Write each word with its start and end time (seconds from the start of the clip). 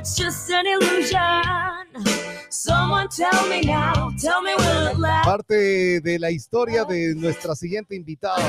it's 0.00 0.16
just 0.16 0.50
an 0.50 0.66
illusion. 0.66 2.08
Someone 2.48 3.08
tell 3.08 3.48
me 3.48 3.60
now, 3.62 4.10
tell 4.20 4.42
me 4.42 4.54
will 4.56 4.88
it 4.92 4.98
last? 4.98 5.26
Parte 5.26 6.00
de 6.00 6.18
la 6.18 6.30
historia 6.30 6.84
de 6.84 7.14
nuestra 7.14 7.54
siguiente 7.54 7.94
invitada, 7.94 8.42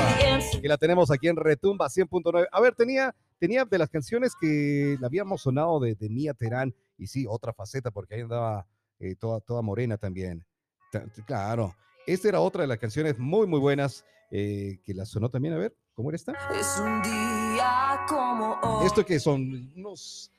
que 0.60 0.66
la 0.68 0.76
tenemos 0.76 1.10
aquí 1.10 1.28
en 1.28 1.36
Retumba 1.36 1.88
100.9. 1.88 2.46
A 2.50 2.60
ver, 2.60 2.74
tenía, 2.74 3.14
tenía 3.38 3.64
de 3.64 3.78
las 3.78 3.88
canciones 3.90 4.32
que 4.40 4.96
la 5.00 5.06
habíamos 5.06 5.42
sonado 5.42 5.78
de, 5.78 5.94
de 5.94 6.08
Mía 6.08 6.34
Terán, 6.34 6.74
y 6.98 7.06
sí, 7.06 7.26
otra 7.28 7.52
faceta, 7.52 7.90
porque 7.90 8.14
ahí 8.16 8.20
andaba 8.22 8.66
eh, 8.98 9.14
toda, 9.14 9.40
toda 9.40 9.62
morena 9.62 9.96
también. 9.98 10.44
Ta- 10.90 11.04
Claro, 11.26 11.74
esta 12.06 12.28
era 12.28 12.40
otra 12.40 12.62
de 12.62 12.68
las 12.68 12.78
canciones 12.78 13.18
muy, 13.18 13.46
muy 13.46 13.60
buenas 13.60 14.04
eh, 14.30 14.78
que 14.84 14.94
la 14.94 15.04
sonó 15.04 15.28
también. 15.28 15.54
A 15.54 15.58
ver, 15.58 15.76
¿cómo 15.94 16.10
era 16.10 16.16
esta? 16.16 16.32
Es 16.58 16.78
un 16.82 17.02
día 17.02 18.00
como 18.08 18.58
hoy. 18.62 18.86
Esto 18.86 19.04
que 19.06 19.20
son 19.20 19.70
unos 19.76 20.30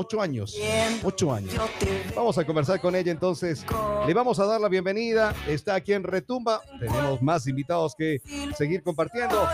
ocho 0.00 0.20
años. 0.22 0.56
Ocho 1.04 1.32
años. 1.32 1.54
Vamos 2.16 2.38
a 2.38 2.44
conversar 2.46 2.80
con 2.80 2.96
ella 2.96 3.12
entonces. 3.12 3.66
Le 4.06 4.14
vamos 4.14 4.38
a 4.40 4.46
dar 4.46 4.58
la 4.58 4.68
bienvenida. 4.68 5.34
Está 5.46 5.74
aquí 5.74 5.92
en 5.92 6.02
Retumba. 6.04 6.62
Tenemos 6.78 7.20
más 7.20 7.46
invitados 7.46 7.94
que 7.94 8.22
seguir 8.56 8.82
compartiendo. 8.82 9.46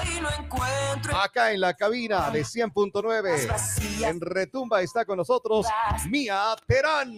Acá 1.21 1.53
en 1.53 1.61
la 1.61 1.75
cabina 1.75 2.31
de 2.31 2.43
100.9. 2.43 3.49
vacía. 3.49 4.09
En 4.09 4.21
Retumba 4.21 4.83
está 4.83 5.05
con 5.05 5.17
nosotros 5.17 5.67
Mía 6.09 6.55
Terán. 6.67 7.13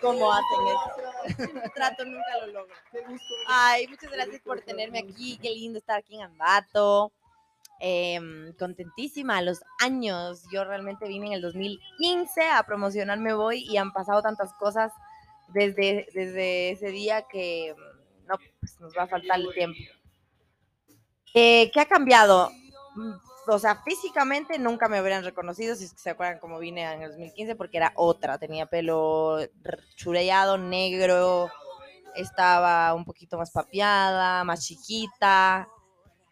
¿Cómo 0.00 0.32
hacen 0.32 0.66
eso? 0.66 0.93
Trato 1.74 2.04
nunca 2.04 2.38
lo 2.40 2.46
logro. 2.48 2.74
Ay, 3.46 3.86
muchas 3.88 4.10
gracias 4.10 4.40
por 4.42 4.60
tenerme 4.60 4.98
aquí. 4.98 5.38
Qué 5.40 5.50
lindo 5.50 5.78
estar 5.78 5.98
aquí 5.98 6.16
en 6.16 6.22
Ambato. 6.22 7.12
Em, 7.80 8.52
contentísima, 8.54 9.42
los 9.42 9.62
años. 9.80 10.44
Yo 10.52 10.64
realmente 10.64 11.08
vine 11.08 11.28
en 11.28 11.32
el 11.34 11.42
2015 11.42 12.48
a 12.48 12.62
promocionarme 12.62 13.34
voy 13.34 13.64
y 13.64 13.76
han 13.76 13.92
pasado 13.92 14.22
tantas 14.22 14.52
cosas 14.54 14.92
desde, 15.48 16.06
desde 16.14 16.70
ese 16.70 16.88
día 16.88 17.22
que 17.22 17.74
no, 18.28 18.36
pues 18.60 18.80
nos 18.80 18.96
va 18.96 19.02
a 19.02 19.08
faltar 19.08 19.40
el 19.40 19.52
tiempo. 19.52 19.78
Eh, 21.34 21.70
¿Qué 21.72 21.80
ha 21.80 21.86
cambiado? 21.86 22.50
O 23.46 23.58
sea, 23.58 23.82
físicamente 23.82 24.58
nunca 24.58 24.88
me 24.88 25.00
hubieran 25.00 25.24
reconocido, 25.24 25.74
si 25.76 25.84
es 25.84 25.92
que 25.92 26.00
se 26.00 26.10
acuerdan 26.10 26.38
cómo 26.38 26.58
vine 26.58 26.82
en 26.82 27.02
el 27.02 27.10
2015, 27.10 27.56
porque 27.56 27.76
era 27.76 27.92
otra. 27.96 28.38
Tenía 28.38 28.66
pelo 28.66 29.38
chureado, 29.96 30.56
negro, 30.56 31.50
estaba 32.14 32.94
un 32.94 33.04
poquito 33.04 33.36
más 33.36 33.50
papeada, 33.50 34.44
más 34.44 34.64
chiquita. 34.64 35.68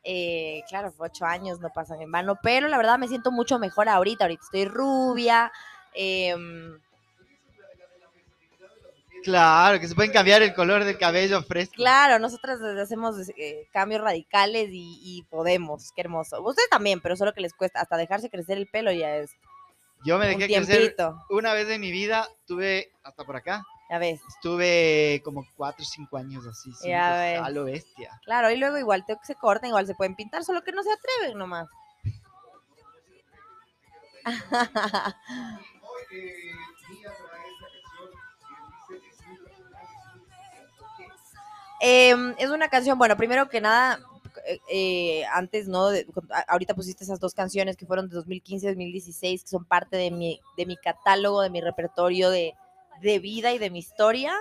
Eh, 0.05 0.63
claro, 0.69 0.93
ocho 0.99 1.25
años, 1.25 1.61
no 1.61 1.71
pasan 1.71 2.03
en 2.03 2.11
vano, 2.11 2.39
pero 2.43 2.67
la 2.69 2.77
verdad 2.77 2.99
me 2.99 3.09
siento 3.09 3.31
mucho 3.31 3.59
mejor 3.59 3.89
ahorita. 3.89 4.25
Ahorita 4.25 4.43
estoy 4.45 4.65
rubia. 4.65 5.53
em, 5.95 6.81
Claro, 9.25 9.79
que 9.81 9.89
se 9.89 9.95
pueden 9.95 10.13
cambiar 10.13 10.43
el 10.43 10.53
color 10.55 10.85
del 10.85 10.99
cabello 10.99 11.43
fresco. 11.43 11.75
claro, 11.77 12.19
nosotras 12.19 12.61
hacemos 12.61 13.17
eh, 13.37 13.69
cambios 13.73 14.01
radicales 14.01 14.69
y, 14.73 14.99
y 15.03 15.23
podemos. 15.25 15.93
Qué 15.95 16.01
hermoso. 16.03 16.43
Ustedes 16.43 16.69
también, 16.69 17.01
pero 17.01 17.17
solo 17.17 17.33
que 17.33 17.41
les 17.41 17.55
cuesta 17.55 17.81
hasta 17.81 17.97
dejarse 17.97 18.31
crecer 18.31 18.59
el 18.59 18.67
pelo 18.67 18.91
ya 18.93 19.17
es 19.17 19.31
Yo 20.05 20.19
me 20.19 20.33
un 20.33 20.39
dejé 20.39 20.53
crecer 20.55 20.79
tiempito. 20.79 21.17
una 21.31 21.53
vez 21.55 21.69
en 21.69 21.81
mi 21.81 21.91
vida, 21.93 22.29
tuve 22.47 22.91
hasta 23.05 23.25
por 23.25 23.37
acá, 23.37 23.65
Ya 23.91 23.99
ves. 23.99 24.21
estuve 24.29 25.21
como 25.25 25.47
cuatro 25.57 25.83
o 25.85 25.87
cinco 25.87 26.17
años 26.17 26.45
así, 26.47 26.73
sí, 26.73 26.89
Ya 26.89 27.11
pues, 27.11 27.21
ves. 27.21 27.41
a 27.43 27.51
lo 27.51 27.65
bestia. 27.65 28.21
Claro, 28.25 28.51
y 28.51 28.57
luego 28.57 28.77
igual 28.79 29.05
te, 29.07 29.17
se 29.23 29.35
cortan, 29.37 29.69
igual 29.69 29.87
se 29.87 29.95
pueden 29.95 30.17
pintar, 30.17 30.43
solo 30.45 30.63
que 30.63 30.73
no 30.73 30.83
se 30.83 30.91
atreven 30.93 31.39
nomás. 31.39 31.69
Em, 41.85 42.35
es 42.39 42.49
una 42.51 42.69
canción, 42.69 42.97
bueno, 42.97 43.17
primero 43.17 43.49
que 43.49 43.61
nada, 43.61 43.99
eh, 44.47 44.61
eh, 44.71 45.25
antes, 45.33 45.67
¿no? 45.67 45.89
De- 45.89 46.07
ahorita 46.47 46.75
pusiste 46.75 47.03
esas 47.03 47.19
dos 47.19 47.35
canciones 47.35 47.77
que 47.77 47.87
fueron 47.87 48.09
de 48.09 48.15
2015 48.15 48.67
y 48.67 48.69
2016, 48.69 49.43
que 49.43 49.49
son 49.49 49.65
parte 49.65 49.97
de 49.97 50.11
mi, 50.13 50.41
de 50.57 50.67
mi 50.67 50.77
catálogo, 50.77 51.43
de 51.43 51.51
mi 51.51 51.61
repertorio 51.61 52.31
de, 52.31 52.55
de 53.01 53.19
vida 53.19 53.53
y 53.53 53.59
de 53.59 53.71
mi 53.71 53.81
historia, 53.81 54.33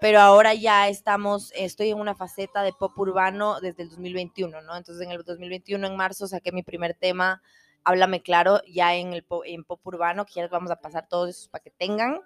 pero 0.00 0.18
ahora 0.20 0.52
ya 0.54 0.88
estamos, 0.88 1.52
estoy 1.54 1.90
en 1.90 2.00
una 2.00 2.16
faceta 2.16 2.62
de 2.62 2.72
pop 2.72 2.98
urbano 2.98 3.60
desde 3.60 3.84
el 3.84 3.90
2021, 3.90 4.60
¿no? 4.62 4.76
Entonces 4.76 5.06
en 5.06 5.12
el 5.12 5.22
2021, 5.22 5.86
en 5.86 5.96
marzo, 5.96 6.26
saqué 6.26 6.50
mi 6.50 6.62
primer 6.64 6.94
tema, 6.94 7.40
Háblame 7.84 8.20
Claro, 8.20 8.62
ya 8.66 8.96
en, 8.96 9.12
el 9.12 9.24
en 9.44 9.62
pop 9.64 9.80
urbano, 9.86 10.26
que 10.26 10.34
ya 10.34 10.42
les 10.42 10.50
vamos 10.50 10.72
a 10.72 10.76
pasar 10.80 11.06
todos 11.08 11.28
esos 11.30 11.48
para 11.48 11.62
que 11.62 11.70
tengan. 11.70 12.20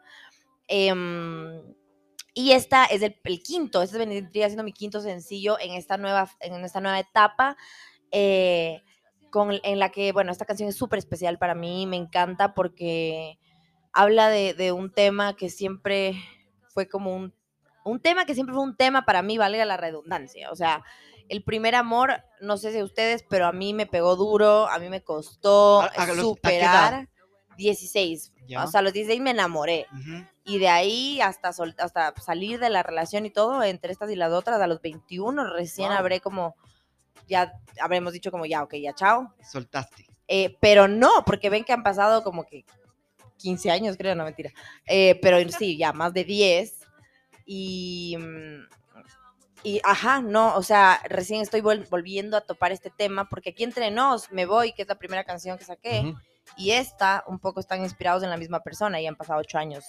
Em, 0.69 1.60
y 2.34 2.53
esta 2.53 2.84
es 2.87 3.00
el, 3.03 3.17
el 3.25 3.43
quinto, 3.43 3.81
este 3.83 3.97
vendría 3.99 4.47
siendo 4.49 4.65
mi 4.65 4.72
quinto 4.72 5.00
sencillo 5.00 5.59
en 5.61 5.72
esta 5.72 5.97
nueva, 5.97 6.28
en 6.41 6.65
esta 6.65 6.81
nueva 6.81 6.99
etapa, 6.99 7.56
eh, 8.11 8.83
con, 9.31 9.53
en 9.62 9.78
la 9.78 9.91
que, 9.91 10.12
bueno, 10.12 10.31
esta 10.33 10.45
canción 10.45 10.69
es 10.69 10.77
súper 10.77 10.99
especial 10.99 11.39
para 11.39 11.55
mí, 11.55 11.87
me 11.87 11.97
encanta 11.97 12.55
porque 12.55 13.39
habla 13.93 14.28
de, 14.28 14.55
de 14.55 14.72
un 14.72 14.93
tema 14.93 15.37
que 15.37 15.49
siempre 15.49 16.15
fue 16.69 16.89
como 16.89 17.15
un, 17.15 17.33
un 17.84 18.00
tema 18.00 18.25
que 18.25 18.34
siempre 18.34 18.55
fue 18.55 18.65
un 18.65 18.77
tema 18.77 19.05
para 19.05 19.22
mí, 19.22 19.39
valga 19.39 19.65
la 19.65 19.77
redundancia, 19.77 20.51
o 20.51 20.56
sea, 20.56 20.84
el 21.28 21.43
primer 21.43 21.75
amor, 21.75 22.22
no 22.41 22.56
sé 22.59 22.72
si 22.72 22.83
ustedes, 22.83 23.25
pero 23.31 23.47
a 23.47 23.53
mí 23.53 23.72
me 23.75 23.87
pegó 23.87 24.15
duro, 24.16 24.69
a 24.69 24.78
mí 24.78 24.89
me 24.89 25.03
costó 25.03 25.81
¿A- 25.83 25.87
a 25.87 26.06
los- 26.09 26.19
superar 26.19 27.09
16, 27.56 28.33
Ya. 28.47 28.65
o 28.65 28.66
sea, 28.66 28.81
a 28.81 28.83
los 28.83 28.93
16 28.93 29.21
me 29.22 29.31
enamoré 29.31 29.87
Ujú. 29.93 30.27
Y 30.44 30.59
de 30.59 30.69
ahí 30.69 31.21
hasta, 31.21 31.53
sol- 31.53 31.75
hasta 31.78 32.15
salir 32.21 32.60
de 32.60 32.69
la 32.71 32.82
relación 32.82 33.25
y 33.27 33.31
todo, 33.31 33.62
entre 33.62 33.93
estas 33.93 34.10
y 34.10 34.16
las 34.16 34.32
otras, 34.32 34.60
a 34.60 34.66
los 34.66 34.81
21 34.82 35.53
recién 35.53 35.88
Wow. 35.88 35.99
habré 35.99 36.21
como, 36.21 36.55
ya 37.27 37.53
habremos 37.81 38.12
dicho 38.12 38.31
como 38.31 38.44
ya, 38.47 38.62
ok, 38.62 38.75
ya 38.75 38.94
chao. 38.94 39.34
Soltaste. 39.43 40.06
Eh, 40.28 40.56
pero 40.60 40.87
no, 40.88 41.10
porque 41.27 41.50
ven 41.50 41.65
que 41.65 41.72
han 41.72 41.83
pasado 41.83 42.22
como 42.22 42.44
que 42.44 42.65
15 43.38 43.71
años, 43.71 43.97
creo, 43.97 44.15
no 44.15 44.25
mentira. 44.25 44.50
Eh, 44.87 45.19
pero 45.21 45.37
sí, 45.50 45.77
ya 45.77 45.93
más 45.93 46.12
de 46.15 46.25
10. 46.25 46.81
Y, 47.47 48.16
mm, 48.19 48.69
y, 49.65 49.81
ajá, 49.84 50.21
no, 50.21 50.54
o 50.56 50.62
sea, 50.62 51.00
recién 51.09 51.41
estoy 51.41 51.60
vol- 51.62 51.88
volviendo 51.91 52.37
a 52.37 52.43
topar 52.43 52.72
este 52.72 52.91
tema, 52.91 53.28
porque 53.28 53.50
aquí 53.50 53.65
entre 53.65 53.91
nos, 53.91 54.31
Me 54.31 54.47
Voy, 54.47 54.72
que 54.72 54.83
es 54.83 54.88
la 54.88 54.94
primera 54.99 55.25
canción 55.25 55.56
que 55.59 55.65
saqué, 55.65 56.00
Ujú. 56.06 56.19
y 56.56 56.71
esta 56.72 57.25
un 57.27 57.38
poco 57.38 57.60
están 57.60 57.83
inspirados 57.83 58.22
en 58.22 58.31
la 58.31 58.37
misma 58.37 58.60
persona 58.60 59.00
y 59.00 59.06
han 59.06 59.16
pasado 59.16 59.41
ocho 59.41 59.59
años 59.59 59.84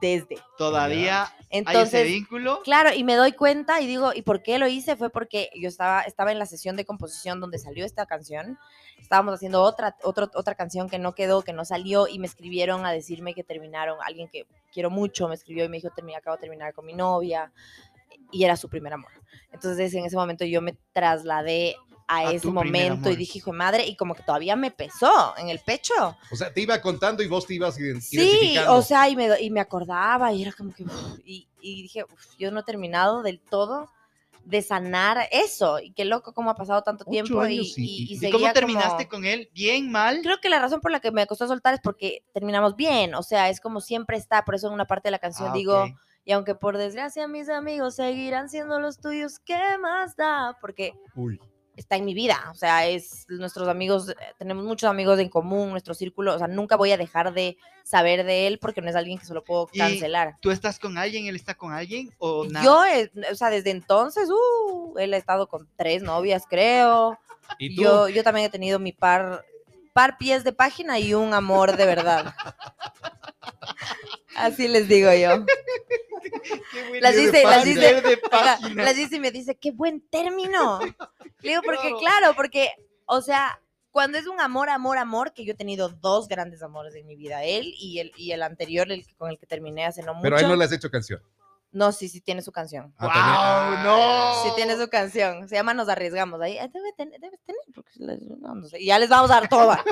desde. 0.00 0.36
Todavía 0.56 1.24
hay 1.24 1.28
ese 1.50 1.58
Entonces, 1.58 2.06
vínculo. 2.06 2.62
claro, 2.62 2.90
y 2.94 3.04
me 3.04 3.14
doy 3.14 3.32
cuenta 3.32 3.80
y 3.80 3.86
digo, 3.86 4.12
¿y 4.14 4.22
por 4.22 4.42
qué 4.42 4.58
lo 4.58 4.66
hice? 4.68 4.96
Fue 4.96 5.10
porque 5.10 5.50
yo 5.54 5.68
estaba, 5.68 6.02
estaba 6.02 6.32
en 6.32 6.38
la 6.38 6.46
sesión 6.46 6.76
de 6.76 6.84
composición 6.84 7.40
donde 7.40 7.58
salió 7.58 7.84
esta 7.84 8.06
canción. 8.06 8.58
Estábamos 8.98 9.34
haciendo 9.34 9.62
otra, 9.62 9.96
otro- 10.02 10.30
otra 10.34 10.54
canción 10.54 10.88
que 10.88 10.98
no 10.98 11.14
quedó, 11.14 11.42
que 11.42 11.52
no 11.52 11.64
salió, 11.64 12.08
y 12.08 12.18
me 12.18 12.26
escribieron 12.26 12.84
a 12.86 12.92
decirme 12.92 13.34
que 13.34 13.44
terminaron. 13.44 13.98
Alguien 14.04 14.28
que 14.28 14.46
quiero 14.72 14.90
mucho 14.90 15.28
me 15.28 15.34
escribió 15.34 15.64
y 15.64 15.68
me 15.68 15.76
dijo, 15.78 15.90
"Terminé- 15.90 16.16
acabo 16.16 16.36
de 16.36 16.40
terminar 16.40 16.74
con 16.74 16.84
mi 16.84 16.92
novia, 16.94 17.52
y 18.30 18.44
era 18.44 18.56
su 18.56 18.68
primer 18.68 18.92
amor. 18.92 19.10
Entonces, 19.52 19.94
en 19.94 20.04
ese 20.04 20.16
momento 20.16 20.44
yo 20.44 20.60
me 20.60 20.76
trasladé 20.92 21.76
a, 22.08 22.18
A 22.28 22.32
ese 22.32 22.48
momento 22.48 23.10
y 23.10 23.16
dije, 23.16 23.38
hijo 23.38 23.52
de 23.52 23.56
madre, 23.58 23.86
y 23.86 23.94
como 23.96 24.14
que 24.14 24.22
todavía 24.22 24.56
me 24.56 24.70
pesó 24.70 25.34
en 25.36 25.48
el 25.50 25.58
pecho. 25.60 25.92
O 26.32 26.36
sea, 26.36 26.52
te 26.52 26.62
iba 26.62 26.80
contando 26.80 27.22
y 27.22 27.28
vos 27.28 27.46
te 27.46 27.54
ibas 27.54 27.76
ident- 27.78 28.00
Sí, 28.00 28.16
identificando. 28.16 28.74
o 28.74 28.82
sea, 28.82 29.08
y 29.08 29.14
me, 29.16 29.40
y 29.40 29.50
me 29.50 29.60
acordaba 29.60 30.32
y 30.32 30.42
era 30.42 30.52
como 30.52 30.72
que, 30.72 30.84
uf, 30.84 30.92
y, 31.24 31.46
y 31.60 31.82
dije, 31.82 32.04
uf, 32.04 32.26
yo 32.38 32.50
no 32.50 32.60
he 32.60 32.62
terminado 32.64 33.22
del 33.22 33.38
todo 33.40 33.90
de 34.44 34.62
sanar 34.62 35.28
eso. 35.30 35.78
Y 35.78 35.90
qué 35.92 36.06
loco 36.06 36.32
cómo 36.32 36.48
ha 36.48 36.54
pasado 36.54 36.80
tanto 36.82 37.04
Ocho 37.04 37.10
tiempo 37.10 37.44
y, 37.46 37.58
años 37.58 37.76
y- 37.76 37.82
y- 37.82 37.84
y- 37.84 38.00
y 38.08 38.12
¿Y 38.14 38.16
seguía 38.18 38.32
cómo 38.32 38.52
terminaste 38.54 39.06
como- 39.06 39.20
con 39.20 39.24
él? 39.26 39.50
¿Bien, 39.52 39.90
mal? 39.92 40.20
Creo 40.22 40.40
que 40.40 40.48
la 40.48 40.58
razón 40.58 40.80
por 40.80 40.90
la 40.90 41.00
que 41.00 41.10
me 41.12 41.26
costó 41.26 41.46
soltar 41.46 41.74
es 41.74 41.80
porque 41.82 42.24
terminamos 42.32 42.74
bien, 42.74 43.14
o 43.14 43.22
sea, 43.22 43.50
es 43.50 43.60
como 43.60 43.82
siempre 43.82 44.16
está, 44.16 44.46
por 44.46 44.54
eso 44.54 44.68
en 44.68 44.72
una 44.72 44.86
parte 44.86 45.08
de 45.08 45.10
la 45.10 45.18
canción 45.18 45.50
Ah, 45.50 45.52
digo, 45.52 45.82
ok. 45.82 45.90
y 46.24 46.32
aunque 46.32 46.54
por 46.54 46.78
desgracia 46.78 47.28
mis 47.28 47.50
amigos 47.50 47.96
seguirán 47.96 48.48
siendo 48.48 48.80
los 48.80 48.98
tuyos, 48.98 49.38
¿qué 49.40 49.60
más 49.82 50.16
da? 50.16 50.56
Porque 50.62 50.94
Uy. 51.14 51.38
Está 51.78 51.96
en 51.96 52.04
mi 52.04 52.14
vida, 52.14 52.48
o 52.50 52.54
sea, 52.54 52.86
es 52.86 53.24
nuestros 53.28 53.68
amigos, 53.68 54.10
eh, 54.10 54.14
tenemos 54.36 54.64
muchos 54.64 54.90
amigos 54.90 55.18
en 55.20 55.28
común, 55.28 55.70
nuestro 55.70 55.94
círculo, 55.94 56.34
o 56.34 56.38
sea, 56.38 56.48
nunca 56.48 56.76
voy 56.76 56.92
a 56.92 56.96
dejar 56.96 57.32
de 57.32 57.56
saber 57.84 58.24
de 58.24 58.46
él 58.46 58.58
porque 58.58 58.82
no 58.82 58.90
es 58.90 58.96
alguien 58.96 59.18
que 59.18 59.24
solo 59.24 59.44
puedo 59.44 59.68
Y- 59.72 59.78
cancelar. 59.78 60.36
¿Tú 60.40 60.50
estás 60.50 60.78
con 60.78 60.98
alguien? 60.98 61.26
¿Él 61.26 61.36
está 61.36 61.54
con 61.54 61.72
alguien? 61.72 62.12
¿O 62.18 62.44
nada? 62.46 62.64
Yo, 62.64 62.84
eh, 62.84 63.10
o 63.30 63.34
sea, 63.34 63.50
desde 63.50 63.70
entonces, 63.70 64.28
uh, 64.28 64.98
él 64.98 65.14
ha 65.14 65.16
estado 65.16 65.48
con 65.48 65.68
tres 65.76 66.02
novias, 66.02 66.44
creo. 66.48 67.18
¿Y 67.58 67.76
tú? 67.76 67.82
Yo, 67.82 68.08
yo 68.08 68.22
también 68.24 68.46
he 68.46 68.50
tenido 68.50 68.78
mi 68.78 68.92
par, 68.92 69.44
par 69.94 70.18
pies 70.18 70.44
de 70.44 70.52
página 70.52 70.98
y 70.98 71.14
un 71.14 71.32
amor 71.32 71.76
de 71.76 71.86
verdad. 71.86 72.34
Así 74.36 74.68
les 74.68 74.88
digo 74.88 75.10
yo. 75.12 75.44
Las 77.00 77.16
dice, 77.16 77.30
de 77.38 77.42
las 77.44 77.64
dice, 77.64 78.02
las 78.74 78.96
dice 78.96 79.16
y 79.16 79.20
me 79.20 79.30
dice, 79.30 79.56
qué 79.56 79.70
buen 79.72 80.00
término. 80.08 80.78
Le 81.40 81.50
digo, 81.50 81.62
porque 81.64 81.92
Claro. 82.00 82.34
porque, 82.34 82.70
o 83.06 83.20
sea, 83.20 83.60
cuando 83.90 84.18
es 84.18 84.26
un 84.26 84.40
amor, 84.40 84.68
amor, 84.70 84.98
amor, 84.98 85.32
que 85.32 85.44
yo 85.44 85.52
he 85.52 85.56
tenido 85.56 85.88
dos 85.88 86.28
grandes 86.28 86.62
amores 86.62 86.94
en 86.94 87.06
mi 87.06 87.16
vida, 87.16 87.44
él 87.44 87.72
y 87.78 88.00
el, 88.00 88.12
y 88.16 88.32
el 88.32 88.42
anterior, 88.42 88.90
el 88.92 89.06
que- 89.06 89.14
con 89.16 89.30
el 89.30 89.38
que 89.38 89.46
terminé 89.46 89.86
hace 89.86 90.02
no 90.02 90.14
mucho. 90.14 90.22
Pero 90.22 90.36
a 90.36 90.40
él 90.40 90.48
no 90.48 90.56
le 90.56 90.64
has 90.64 90.72
hecho 90.72 90.90
canción. 90.90 91.20
No, 91.70 91.92
sí, 91.92 92.08
sí 92.08 92.20
tiene 92.22 92.40
su 92.40 92.50
canción. 92.50 92.94
Ah, 92.96 93.06
¡Guau, 93.06 93.74
también. 93.74 93.84
no! 93.84 94.42
Sí 94.42 94.48
tiene 94.56 94.76
su 94.76 94.88
canción. 94.88 95.48
Se 95.48 95.54
llama 95.54 95.74
Nos 95.74 95.88
Arriesgamos. 95.90 96.40
Ahí 96.40 96.56
eh, 96.56 96.70
debe 96.72 96.92
tener, 96.94 97.20
debe 97.20 97.36
tener, 97.44 97.60
porque 97.74 97.90
les- 97.98 98.22
no, 98.22 98.54
no 98.54 98.66
sé. 98.68 98.80
Y 98.80 98.86
ya 98.86 98.98
les 98.98 99.10
vamos 99.10 99.30
a 99.30 99.34
dar 99.34 99.48
toda. 99.50 99.84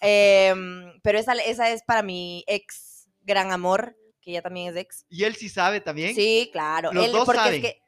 Em, 0.00 1.00
pero 1.02 1.18
esa, 1.18 1.34
esa 1.34 1.70
es 1.70 1.82
para 1.82 2.02
mi 2.02 2.44
ex 2.46 3.08
gran 3.22 3.52
amor, 3.52 3.96
que 4.26 4.32
ya 4.32 4.42
también 4.42 4.68
es 4.70 4.76
ex. 4.76 5.06
¿Y 5.08 5.22
él 5.22 5.36
sí 5.36 5.48
sabe 5.48 5.80
también? 5.80 6.12
Sí, 6.14 6.50
claro. 6.52 6.92
Los 6.92 7.06
Él, 7.06 7.12
dos 7.12 7.24
porque 7.24 7.38
saben. 7.38 7.54
es 7.54 7.60
que 7.60 7.82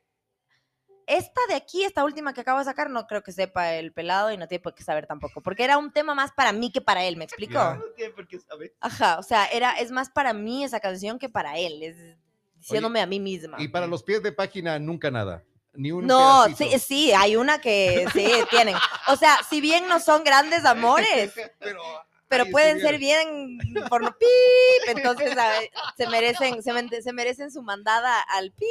esta 1.09 1.41
de 1.49 1.55
aquí, 1.55 1.83
esta 1.83 2.05
última 2.05 2.33
que 2.33 2.43
acabo 2.43 2.61
de 2.61 2.65
sacar, 2.65 2.91
no 2.91 3.07
creo 3.09 3.23
que 3.25 3.33
sepa 3.33 3.75
el 3.75 3.93
pelado 3.93 4.31
y 4.31 4.37
no 4.37 4.47
tiene 4.47 4.63
por 4.63 4.73
qué 4.75 4.85
saber 4.85 5.07
tampoco, 5.09 5.41
porque 5.43 5.65
era 5.65 5.79
un 5.79 5.91
tema 5.91 6.15
más 6.15 6.31
para 6.33 6.53
mí 6.53 6.71
que 6.71 6.81
para 6.81 7.05
él, 7.07 7.17
¿me 7.17 7.25
explico? 7.25 7.59
No 7.59 7.83
tiene 7.97 8.13
por 8.13 8.29
qué 8.29 8.39
saber. 8.39 8.73
Ajá, 8.79 9.19
o 9.19 9.23
sea, 9.25 9.47
era, 9.47 9.73
es 9.79 9.91
más 9.91 10.11
para 10.11 10.33
mí 10.33 10.63
esa 10.63 10.79
canción 10.81 11.19
que 11.19 11.29
para 11.29 11.59
él, 11.59 11.83
es 11.83 11.97
diciéndome 12.55 13.01
a 13.01 13.07
mí 13.07 13.19
misma. 13.19 13.57
Y 13.61 13.67
para 13.69 13.87
los 13.89 14.03
pies 14.05 14.23
de 14.23 14.31
página, 14.33 14.79
nunca 14.79 15.11
nada. 15.11 15.43
Ni 15.73 15.91
un 15.91 16.07
No, 16.07 16.45
pedacito. 16.47 16.71
sí, 16.73 16.79
sí, 16.79 17.13
hay 17.13 17.35
una 17.37 17.61
que 17.61 18.07
sí 18.13 18.31
tienen. 18.51 18.77
O 19.09 19.17
sea, 19.17 19.39
si 19.49 19.61
bien 19.61 19.89
no 19.89 19.99
son 20.01 20.23
grandes 20.23 20.65
amores, 20.65 21.33
Pero, 21.59 21.83
pero 22.29 22.45
pueden 22.51 22.81
ser 22.81 22.99
bien 22.99 23.59
por 23.89 24.03
no 24.03 24.11
pip, 24.19 24.89
entonces 24.97 25.35
se 25.97 26.07
merecen, 26.09 26.63
se, 26.63 27.03
se 27.03 27.13
merecen 27.13 27.51
su 27.51 27.63
mandada 27.63 28.21
al 28.21 28.53
pip. 28.53 28.69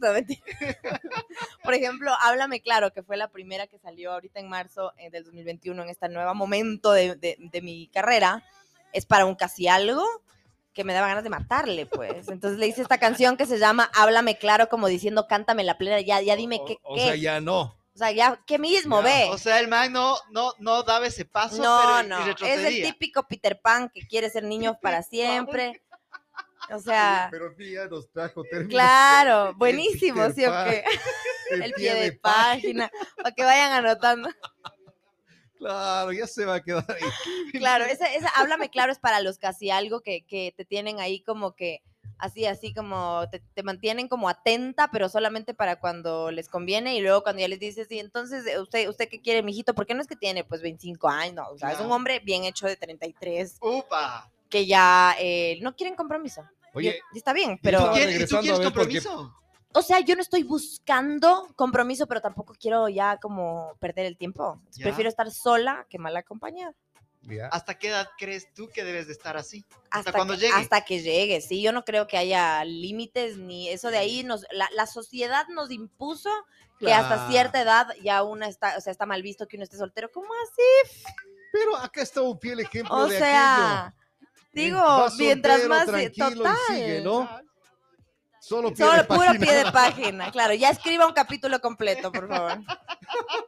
No. 0.00 0.08
Por 1.64 1.74
ejemplo, 1.74 2.12
Háblame 2.20 2.60
Claro, 2.60 2.92
que 2.92 3.02
fue 3.02 3.16
la 3.16 3.28
primera 3.28 3.66
que 3.66 3.78
salió 3.78 4.12
ahorita 4.12 4.40
en 4.40 4.48
marzo 4.48 4.92
eh, 4.98 5.10
del 5.10 5.24
2021, 5.24 5.82
en 5.82 5.88
este 5.88 6.08
nuevo 6.08 6.34
momento 6.34 6.92
de, 6.92 7.14
de- 7.16 7.36
de 7.38 7.60
mi 7.62 7.88
carrera, 7.88 8.44
es 8.92 9.06
para 9.06 9.24
un 9.26 9.34
casi 9.34 9.68
algo 9.68 10.04
que 10.72 10.84
me 10.84 10.92
daba 10.92 11.08
ganas 11.08 11.24
de 11.24 11.30
matarle, 11.30 11.86
pues. 11.86 12.28
Entonces 12.28 12.58
le 12.58 12.66
hice 12.66 12.82
esta 12.82 12.98
canción 12.98 13.36
que 13.36 13.46
se 13.46 13.58
llama 13.58 13.90
Háblame 13.94 14.36
Claro, 14.38 14.68
como 14.68 14.88
diciendo, 14.88 15.26
cántame 15.28 15.64
la 15.64 15.78
plena, 15.78 16.00
ya, 16.00 16.20
ya 16.20 16.36
dime 16.36 16.60
qué, 16.66 16.78
O, 16.82 16.92
o 16.92 16.96
qué. 16.96 17.02
sea, 17.02 17.14
ya 17.16 17.40
no. 17.40 17.75
O 17.96 17.98
sea, 17.98 18.12
ya, 18.12 18.38
¿qué 18.46 18.58
mismo, 18.58 18.98
Ya, 18.98 19.04
ve? 19.04 19.28
O 19.30 19.38
sea, 19.38 19.58
el 19.58 19.68
man 19.68 19.90
no, 19.90 20.18
no, 20.28 20.52
no 20.58 20.82
daba 20.82 21.06
ese 21.06 21.24
paso, 21.24 21.62
No, 21.62 21.80
pero 21.80 22.04
y 22.04 22.08
no, 22.10 22.46
es 22.46 22.64
el 22.66 22.82
típico 22.82 23.26
Peter 23.26 23.58
Pan 23.58 23.88
que 23.88 24.06
quiere 24.06 24.28
ser 24.28 24.44
niño 24.44 24.78
para 24.82 25.02
siempre. 25.02 25.80
O 26.70 26.78
sea, 26.78 27.28
Pero 27.30 27.56
Pía 27.56 27.86
nos 27.86 28.10
trajo 28.10 28.42
términos. 28.44 28.68
claro, 28.68 29.54
buenísimo, 29.54 30.28
¿sí 30.32 30.44
o 30.44 30.52
qué? 30.64 30.84
El 31.52 31.72
pie 31.72 31.94
de 31.94 32.12
página, 32.12 32.90
para 33.16 33.34
que 33.34 33.44
vayan 33.44 33.72
anotando. 33.72 34.28
Claro, 35.56 36.12
ya 36.12 36.26
se 36.26 36.44
va 36.44 36.56
a 36.56 36.62
quedar 36.62 36.84
ahí. 36.90 37.50
Claro, 37.52 37.84
esa, 37.84 38.12
esa, 38.12 38.28
háblame 38.28 38.68
claro, 38.68 38.92
es 38.92 38.98
para 38.98 39.20
los 39.20 39.38
casi 39.38 39.70
algo 39.70 40.02
que, 40.02 40.26
que 40.26 40.52
te 40.54 40.66
tienen 40.66 41.00
ahí 41.00 41.22
como 41.22 41.54
que, 41.54 41.80
así, 42.18 42.46
así 42.46 42.72
como, 42.74 43.28
te, 43.30 43.40
te 43.54 43.62
mantienen 43.62 44.08
como 44.08 44.28
atenta, 44.28 44.88
pero 44.90 45.08
solamente 45.08 45.54
para 45.54 45.78
cuando 45.80 46.30
les 46.30 46.48
conviene, 46.48 46.96
y 46.96 47.00
luego 47.00 47.22
cuando 47.22 47.40
ya 47.40 47.48
les 47.48 47.60
dices, 47.60 47.90
y 47.90 47.98
entonces, 47.98 48.46
eh, 48.46 48.60
¿usted, 48.60 48.88
usted 48.88 49.08
qué 49.08 49.20
quiere, 49.20 49.42
mijito? 49.42 49.74
¿Por 49.74 49.86
qué 49.86 49.94
no 49.94 50.00
es 50.00 50.06
que 50.06 50.16
tiene, 50.16 50.44
pues, 50.44 50.62
25 50.62 51.08
años? 51.08 51.34
No, 51.34 51.48
o 51.50 51.58
sea, 51.58 51.72
es 51.72 51.80
un 51.80 51.90
hombre 51.92 52.20
bien 52.20 52.44
hecho 52.44 52.66
de 52.66 52.76
33, 52.76 53.58
¡Upa! 53.60 54.30
que 54.48 54.66
ya 54.66 55.14
eh, 55.18 55.58
no 55.62 55.74
quieren 55.76 55.94
compromiso. 55.96 56.42
Oye, 56.74 57.00
Y- 57.12 57.16
y 57.16 57.18
está 57.18 57.32
bien, 57.32 57.52
y 57.52 57.56
pero... 57.62 57.78
¿Tú 57.86 57.92
quieres, 57.92 58.14
¿y 58.14 58.26
tú 58.26 58.36
regresando 58.36 58.38
a 58.38 58.42
quieres 58.42 58.58
ver 58.60 58.72
porque- 58.72 59.00
compromiso? 59.02 59.34
O 59.74 59.82
sea, 59.82 60.00
yo 60.00 60.14
no 60.14 60.22
estoy 60.22 60.42
buscando 60.42 61.48
compromiso, 61.54 62.06
pero 62.06 62.22
tampoco 62.22 62.54
quiero 62.58 62.88
ya 62.88 63.18
como 63.18 63.72
perder 63.78 64.06
el 64.06 64.16
tiempo. 64.16 64.58
Ya. 64.72 64.84
Prefiero 64.84 65.10
estar 65.10 65.30
sola 65.30 65.86
que 65.90 65.98
mal 65.98 66.16
acompañada. 66.16 66.72
¿Hasta 67.50 67.78
qué 67.78 67.88
edad 67.88 68.08
crees 68.18 68.52
tú 68.54 68.68
que 68.68 68.84
debes 68.84 69.06
de 69.06 69.12
estar 69.12 69.36
así? 69.36 69.64
Hasta, 69.90 70.12
cuando 70.12 70.34
que, 70.34 70.40
llegue. 70.40 70.54
Hasta 70.54 70.84
que 70.84 71.02
llegue, 71.02 71.40
sí. 71.40 71.60
Yo 71.62 71.72
no 71.72 71.84
creo 71.84 72.06
que 72.06 72.16
haya 72.16 72.64
límites 72.64 73.36
ni 73.38 73.68
eso 73.68 73.90
de 73.90 73.98
ahí. 73.98 74.22
Nos, 74.24 74.46
la, 74.50 74.68
la 74.74 74.86
sociedad 74.86 75.46
nos 75.48 75.70
impuso 75.70 76.30
que 76.78 76.92
hasta 76.92 77.28
cierta 77.28 77.60
edad 77.60 77.88
ya 78.02 78.22
uno 78.22 78.44
está, 78.46 78.76
o 78.76 78.80
sea, 78.80 78.90
está 78.90 79.06
mal 79.06 79.22
visto 79.22 79.48
que 79.48 79.56
uno 79.56 79.64
esté 79.64 79.76
soltero. 79.76 80.10
¿Cómo 80.12 80.28
así? 80.44 81.06
Pero 81.52 81.76
acá 81.76 82.02
está 82.02 82.20
un 82.22 82.38
fiel 82.38 82.60
ejemplo 82.60 82.94
O 82.94 83.06
de 83.08 83.18
sea, 83.18 83.86
aquello. 83.86 83.94
digo, 84.52 85.06
mientras 85.18 85.60
soltero, 85.62 85.74
más... 85.74 85.86
tranquilo 85.86 86.28
y 86.28 86.34
total. 86.34 86.56
sigue, 86.68 87.00
¿no? 87.02 87.28
Solo 88.40 88.68
pie 88.72 88.86
Solo 88.86 88.98
de 88.98 89.04
puro 89.04 89.18
página. 89.18 89.44
pie 89.44 89.54
de 89.54 89.72
página, 89.72 90.30
claro. 90.30 90.54
Ya 90.54 90.70
escriba 90.70 91.06
un 91.06 91.12
capítulo 91.12 91.60
completo, 91.60 92.12
por 92.12 92.28
favor. 92.28 92.58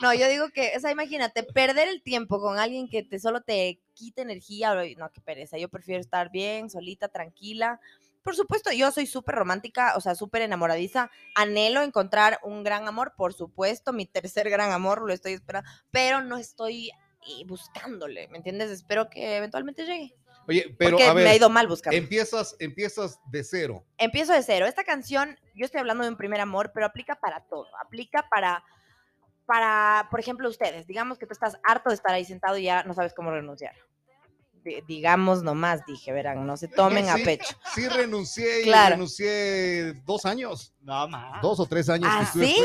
No, 0.00 0.14
yo 0.14 0.28
digo 0.28 0.50
que, 0.50 0.72
o 0.76 0.80
sea, 0.80 0.90
imagínate, 0.90 1.42
perder 1.42 1.88
el 1.88 2.02
tiempo 2.02 2.40
con 2.40 2.58
alguien 2.58 2.88
que 2.88 3.02
te 3.02 3.18
solo 3.18 3.40
te 3.40 3.80
quite 3.94 4.22
energía, 4.22 4.74
no, 4.96 5.10
qué 5.10 5.20
pereza. 5.20 5.58
Yo 5.58 5.68
prefiero 5.68 6.00
estar 6.00 6.30
bien, 6.30 6.70
solita, 6.70 7.08
tranquila. 7.08 7.80
Por 8.22 8.36
supuesto, 8.36 8.70
yo 8.72 8.90
soy 8.92 9.06
súper 9.06 9.34
romántica, 9.34 9.94
o 9.96 10.00
sea, 10.00 10.14
súper 10.14 10.42
enamoradiza. 10.42 11.10
Anhelo 11.34 11.82
encontrar 11.82 12.38
un 12.42 12.62
gran 12.62 12.86
amor, 12.86 13.14
por 13.16 13.34
supuesto, 13.34 13.92
mi 13.92 14.06
tercer 14.06 14.50
gran 14.50 14.70
amor, 14.70 15.02
lo 15.02 15.12
estoy 15.12 15.32
esperando, 15.32 15.68
pero 15.90 16.22
no 16.22 16.36
estoy 16.36 16.90
eh, 16.90 17.44
buscándole, 17.46 18.28
¿me 18.28 18.38
entiendes? 18.38 18.70
Espero 18.70 19.08
que 19.10 19.36
eventualmente 19.36 19.84
llegue. 19.84 20.14
Oye, 20.48 20.74
pero 20.78 20.92
porque 20.92 21.04
a 21.04 21.12
ver, 21.12 21.24
me 21.24 21.30
ha 21.30 21.36
ido 21.36 21.50
mal 21.50 21.66
buscando. 21.66 21.96
empiezas, 21.96 22.56
empiezas 22.58 23.20
de 23.30 23.44
cero. 23.44 23.84
Empiezo 23.98 24.32
de 24.32 24.42
cero. 24.42 24.66
Esta 24.66 24.82
canción, 24.82 25.38
yo 25.54 25.66
estoy 25.66 25.80
hablando 25.80 26.04
de 26.04 26.10
un 26.10 26.16
primer 26.16 26.40
amor, 26.40 26.70
pero 26.72 26.86
aplica 26.86 27.16
para 27.16 27.44
todo. 27.44 27.68
Aplica 27.84 28.26
para, 28.30 28.64
para, 29.48 30.06
por 30.10 30.20
ejemplo, 30.20 30.46
ustedes. 30.46 30.86
Digamos 30.86 31.18
que 31.18 31.26
tú 31.26 31.32
estás 31.32 31.56
harto 31.64 31.88
de 31.88 31.94
estar 31.96 32.12
ahí 32.12 32.24
sentado 32.26 32.58
y 32.58 32.64
ya 32.64 32.82
no 32.84 32.92
sabes 32.92 33.14
cómo 33.14 33.30
renunciar. 33.30 33.72
Di- 34.62 34.82
digamos 34.86 35.42
nomás, 35.42 35.80
dije, 35.86 36.12
verán, 36.12 36.46
no 36.46 36.56
se 36.58 36.68
tomen 37.02 37.08
a 37.08 37.14
Sí, 37.16 37.24
pecho. 37.24 37.56
Sí, 37.74 37.88
renuncié 37.88 38.60
y 38.60 38.64
Claro. 38.64 38.90
renuncié 38.96 39.94
dos 40.04 40.26
años, 40.26 40.74
No, 40.82 41.08
más. 41.08 41.40
dos 41.40 41.58
o 41.60 41.64
tres 41.66 41.88
años. 41.88 42.10
que 42.12 42.20
Ah, 42.20 42.30
sí, 42.30 42.56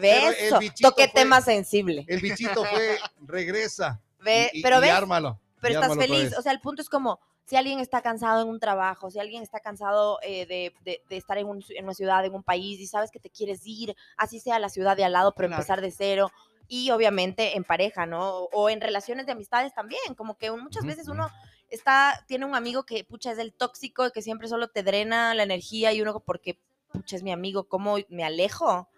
¿ves? 0.00 0.50
Toqué 0.80 1.04
fue- 1.04 1.12
tema 1.14 1.40
sensible. 1.40 2.04
El 2.08 2.20
bichito 2.20 2.64
fue, 2.64 2.98
regresa. 3.24 4.00
Ve- 4.20 4.50
y- 4.52 4.58
y- 4.58 4.62
pero 4.62 4.78
y 4.78 4.80
ves, 4.80 4.90
ármalo. 4.90 5.38
pero 5.60 5.74
y 5.74 5.76
estás 5.76 5.96
feliz. 5.96 6.36
O 6.36 6.42
sea, 6.42 6.50
el 6.50 6.60
punto 6.60 6.82
es 6.82 6.88
como, 6.88 7.20
si 7.48 7.56
alguien 7.56 7.80
está 7.80 8.02
cansado 8.02 8.42
en 8.42 8.48
un 8.48 8.60
trabajo, 8.60 9.10
si 9.10 9.18
alguien 9.18 9.42
está 9.42 9.60
cansado 9.60 10.18
eh, 10.22 10.44
de, 10.44 10.74
de- 10.84 11.02
de 11.08 11.16
estar 11.16 11.38
en, 11.38 11.46
un- 11.46 11.64
en 11.70 11.84
una 11.84 11.94
ciudad, 11.94 12.22
en 12.26 12.34
un 12.34 12.42
país, 12.42 12.78
y 12.78 12.86
sabes 12.86 13.10
que 13.10 13.18
te 13.20 13.30
quieres 13.30 13.62
ir, 13.66 13.96
así 14.18 14.38
sea 14.38 14.58
la 14.58 14.68
ciudad 14.68 14.98
de 14.98 15.04
al 15.04 15.12
lado, 15.14 15.32
pero 15.34 15.48
Claro. 15.48 15.62
empezar 15.62 15.80
de 15.80 15.90
cero. 15.90 16.30
Y 16.68 16.90
obviamente 16.90 17.56
en 17.56 17.64
pareja, 17.64 18.04
¿no? 18.04 18.40
O 18.52 18.68
en 18.68 18.82
relaciones 18.82 19.24
de 19.24 19.32
amistades 19.32 19.72
también, 19.72 20.14
como 20.14 20.36
que 20.36 20.50
muchas 20.50 20.84
veces 20.84 21.08
uno 21.08 21.26
está, 21.70 22.22
tiene 22.28 22.44
un 22.44 22.54
amigo 22.54 22.82
que, 22.84 23.02
pucha, 23.04 23.32
es 23.32 23.38
el 23.38 23.54
tóxico, 23.54 24.10
que 24.10 24.20
siempre 24.20 24.48
solo 24.48 24.68
te 24.68 24.82
drena 24.82 25.32
la 25.34 25.44
energía 25.44 25.94
y 25.94 26.02
uno 26.02 26.20
porque, 26.20 26.58
pucha, 26.92 27.16
es 27.16 27.22
mi 27.22 27.32
amigo, 27.32 27.64
¿cómo 27.64 27.96
me 28.10 28.24
alejo? 28.24 28.90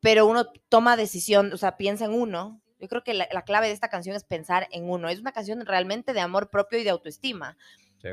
Pero 0.00 0.26
uno 0.26 0.46
toma 0.68 0.96
decisión, 0.96 1.52
o 1.52 1.56
sea, 1.56 1.76
piensa 1.76 2.04
en 2.04 2.12
uno. 2.14 2.60
Yo 2.80 2.88
creo 2.88 3.04
que 3.04 3.14
la, 3.14 3.28
la 3.30 3.42
clave 3.42 3.66
de 3.68 3.72
esta 3.74 3.88
canción 3.88 4.16
es 4.16 4.24
pensar 4.24 4.66
en 4.70 4.88
uno. 4.88 5.08
Es 5.08 5.20
una 5.20 5.32
canción 5.32 5.64
realmente 5.66 6.12
de 6.12 6.20
amor 6.20 6.50
propio 6.50 6.78
y 6.78 6.84
de 6.84 6.90
autoestima, 6.90 7.56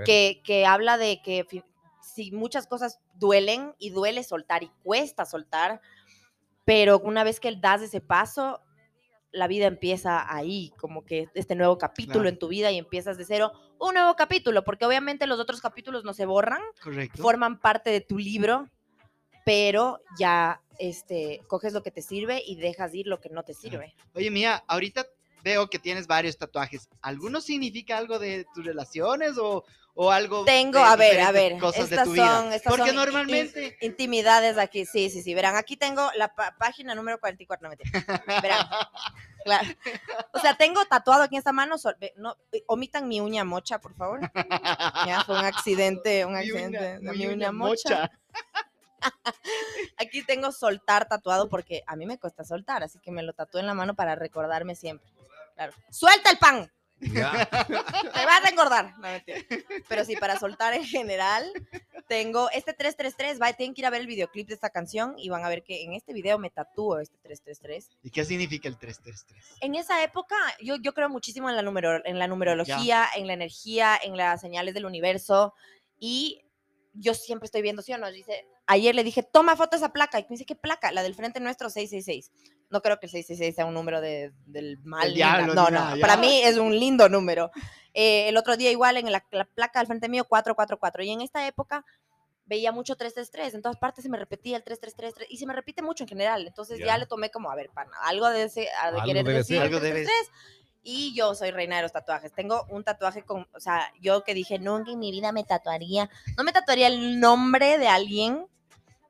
que, 0.05 0.41
que 0.43 0.65
habla 0.65 0.97
de 0.97 1.21
que 1.21 1.45
si 2.01 2.31
muchas 2.31 2.67
cosas 2.67 3.00
duelen 3.15 3.74
y 3.79 3.89
duele 3.91 4.24
soltar 4.24 4.63
y 4.63 4.71
cuesta 4.83 5.25
soltar, 5.25 5.81
pero 6.65 7.00
una 7.00 7.24
vez 7.24 7.39
que 7.39 7.55
das 7.55 7.81
ese 7.81 8.01
paso, 8.01 8.62
la 9.31 9.47
vida 9.47 9.67
empieza 9.67 10.33
ahí, 10.33 10.74
como 10.77 11.05
que 11.05 11.29
este 11.33 11.55
nuevo 11.55 11.77
capítulo 11.77 12.21
Claro. 12.21 12.29
en 12.29 12.39
tu 12.39 12.47
vida 12.47 12.71
y 12.71 12.77
empiezas 12.77 13.17
de 13.17 13.25
cero 13.25 13.53
un 13.79 13.93
nuevo 13.93 14.15
capítulo, 14.15 14.63
porque 14.63 14.86
obviamente 14.86 15.27
los 15.27 15.39
otros 15.39 15.62
capítulos 15.62 16.03
no 16.03 16.13
se 16.13 16.25
borran, 16.25 16.62
Correcto. 16.81 17.21
forman 17.21 17.59
parte 17.59 17.91
de 17.91 18.01
tu 18.01 18.17
libro, 18.17 18.67
pero 19.45 20.01
ya 20.19 20.62
este, 20.79 21.41
coges 21.48 21.74
lo 21.74 21.84
que 21.84 21.91
te 21.91 22.01
sirve 22.01 22.41
y 22.46 22.55
dejas 22.55 22.93
ir 22.93 23.07
lo 23.07 23.19
que 23.19 23.29
no 23.29 23.43
te 23.43 23.53
sirve. 23.53 23.96
Oye, 24.13 24.31
Mía, 24.31 24.63
ahorita 24.67 25.05
veo 25.43 25.69
que 25.69 25.79
tienes 25.79 26.07
varios 26.07 26.38
tatuajes. 26.38 26.89
¿Alguno 27.01 27.41
significa 27.41 27.98
algo 27.98 28.19
de 28.19 28.46
tus 28.53 28.65
relaciones 28.65 29.38
o, 29.38 29.63
o 29.93 30.12
algo 30.12 30.43
Tengo, 30.46 30.79
de 30.79 30.84
a 30.86 30.96
ver, 30.96 31.19
a 31.22 31.31
ver, 31.31 31.57
cosas 31.57 31.89
de 31.89 31.96
estas 31.96 32.05
tu 32.07 32.13
vida? 32.13 32.41
son, 32.41 32.53
estas 32.53 32.69
Porque 32.72 32.81
son 32.81 32.89
in- 32.89 32.96
normalmente... 32.96 33.77
Intimidades 33.81 34.57
aquí, 34.57 34.86
sí, 34.86 35.10
sí, 35.10 35.22
sí. 35.22 35.34
Verán, 35.34 35.55
aquí 35.55 35.77
tengo 35.77 36.10
la 36.17 36.34
página 36.60 36.96
número 36.96 37.19
44, 37.19 37.63
no 37.63 37.69
mentira. 37.75 38.24
Verán. 38.41 38.67
Claro. 39.46 39.65
O 40.34 40.39
sea, 40.39 40.57
tengo 40.57 40.84
tatuado 40.88 41.24
aquí 41.24 41.36
en 41.36 41.39
esta 41.39 41.53
mano, 41.53 41.75
no, 42.17 42.36
eh, 42.51 42.65
omitan 42.67 43.07
mi 43.07 43.22
uña 43.22 43.46
mocha, 43.46 43.79
por 43.79 43.96
favor. 43.96 44.19
Ya, 45.05 45.24
fue 45.25 45.39
un 45.39 45.46
accidente, 45.46 46.25
un 46.25 46.34
Mi 46.34 46.39
accidente. 46.39 46.77
uña- 46.77 47.00
de 47.00 47.12
mi 47.13 47.17
mi 47.19 47.25
uña 47.27 47.34
uña 47.36 47.51
mocha. 47.53 48.12
Aquí 49.98 50.24
tengo 50.24 50.51
soltar 50.51 51.08
tatuado 51.08 51.50
porque 51.50 51.84
a 51.88 51.96
mí 51.96 52.06
me 52.06 52.18
cuesta 52.18 52.44
soltar, 52.44 52.84
así 52.84 53.00
que 53.00 53.12
me 53.12 53.24
lo 53.24 53.34
tatúo 53.34 53.60
en 53.60 53.68
la 53.68 53.74
mano 53.74 53.96
para 53.96 54.16
recordarme 54.16 54.75
siempre. 54.75 55.08
Claro. 55.56 55.74
¡Suelta 55.89 56.30
el 56.30 56.38
pan! 56.38 56.72
Te 57.00 58.25
vas 58.25 58.44
a 58.44 58.50
engordar. 58.50 58.94
No, 58.98 59.01
mentira. 59.01 59.39
Pero 59.88 60.04
sí, 60.04 60.16
para 60.16 60.39
soltar 60.39 60.74
en 60.74 60.84
general, 60.84 61.51
tengo 62.08 62.50
este 62.50 62.74
333. 62.74 63.39
Va, 63.39 63.54
tienen 63.54 63.75
que 63.75 63.82
ir 63.82 63.86
a 63.86 63.92
ver 63.92 64.01
el 64.01 64.08
videoclip 64.08 64.48
de 64.48 64.56
esta 64.56 64.70
canción 64.72 65.13
y 65.18 65.30
van 65.30 65.46
a 65.46 65.50
ver 65.50 65.63
que 65.63 65.84
en 65.84 65.94
este 65.94 66.13
video 66.13 66.39
me 66.39 66.50
tatúo 66.50 67.00
este 67.00 67.18
333. 67.20 67.98
¿Y 68.01 68.10
qué 68.10 68.25
significa 68.25 68.68
el 68.68 68.77
333? 68.77 69.58
En 69.62 69.75
esa 69.75 70.04
época, 70.04 70.36
yo, 70.60 70.77
yo 70.77 70.94
creo 70.94 71.10
muchísimo 71.10 71.50
en 71.50 71.56
la, 71.56 71.62
numero, 71.62 72.04
en 72.04 72.18
la 72.18 72.27
numerología, 72.27 73.08
en 73.16 73.27
la 73.27 73.34
energía, 73.34 74.00
en 74.01 74.18
las 74.18 74.42
señales 74.42 74.74
del 74.74 74.86
universo. 74.86 75.54
Y 76.00 76.47
yo 77.00 77.13
siempre 77.13 77.46
estoy 77.46 77.62
viendo, 77.62 77.82
¿sí 77.82 77.94
o 77.94 77.98
no? 77.98 78.10
Dice, 78.12 78.46
ayer 78.66 78.94
le 78.96 79.04
dije, 79.04 79.24
toma 79.24 79.56
foto 79.56 79.72
de 79.72 79.77
esa 79.77 79.94
placa. 79.94 80.20
Y 80.20 80.24
me 80.24 80.30
dice, 80.30 80.46
¿qué 80.46 80.56
placa? 80.56 80.92
La 80.92 81.04
del 81.04 81.16
frente 81.16 81.39
nuestro, 81.39 81.70
666. 81.70 82.32
No 82.70 82.82
creo 82.82 83.00
que 83.00 83.06
el 83.06 83.12
666 83.12 83.56
sea 83.56 83.66
un 83.66 83.74
número 83.74 84.01
de, 84.01 84.32
del 84.46 84.80
mal. 84.84 85.13
Diablo, 85.13 85.54
no, 85.54 85.70
no. 85.70 86.00
Para 86.01 86.18
mí 86.18 86.42
es 86.44 86.58
un 86.58 86.77
lindo 86.77 87.08
número. 87.10 87.51
Eh, 87.94 88.30
el 88.30 88.38
otro 88.38 88.58
día 88.58 88.72
igual 88.72 88.98
en 88.98 89.12
la, 89.12 89.24
la 89.32 89.46
placa 89.46 89.80
del 89.80 89.88
frente 89.88 90.10
mío, 90.10 90.25
444. 90.25 91.04
Y 91.04 91.12
en 91.12 91.22
esta 91.22 91.46
época 91.48 91.86
veía 92.46 92.72
mucho 92.72 92.96
333. 92.96 93.54
En 93.56 93.62
todas 93.62 93.77
partes 93.77 94.04
se 94.04 94.10
me 94.10 94.18
repetía 94.18 94.58
el 94.58 94.63
3333 94.63 95.27
y 95.32 95.38
se 95.38 95.46
me 95.46 95.54
repite 95.54 95.82
mucho 95.82 96.04
en 96.04 96.08
general. 96.08 96.48
Entonces 96.48 96.80
ya, 96.80 96.86
Ya. 96.88 96.98
le 96.98 97.06
tomé 97.06 97.30
como, 97.30 97.51
a 97.51 97.56
ver, 97.56 97.70
pana, 97.72 97.92
algo 98.04 98.30
de 98.30 98.44
ese, 98.44 98.70
a 98.82 98.92
de 98.92 98.98
Algo 99.00 99.06
querer 99.08 99.24
debe 99.25 99.38
decir 99.39 99.58
ser. 99.58 99.66
Algo 99.66 99.80
debe- 99.80 100.04
333. 100.06 100.32
Y 100.89 101.13
yo 101.13 101.36
soy 101.36 101.51
reina 101.51 101.75
de 101.75 101.82
los 101.82 101.91
tatuajes. 101.91 102.32
Tengo 102.32 102.65
un 102.70 102.82
tatuaje 102.82 103.22
con, 103.24 103.46
o 103.53 103.60
sea, 103.60 103.91
yo 104.00 104.24
que 104.24 104.34
dije, 104.34 104.58
nunca 104.58 104.91
en 104.91 105.00
mi 105.00 105.12
vida 105.12 105.34
me 105.34 105.44
tatuaría. 105.44 106.10
No 106.38 106.46
me 106.46 106.53
tatuaría 106.53 106.88
el 106.88 107.20
nombre 107.20 107.77
de 107.77 107.89
alguien, 107.89 108.48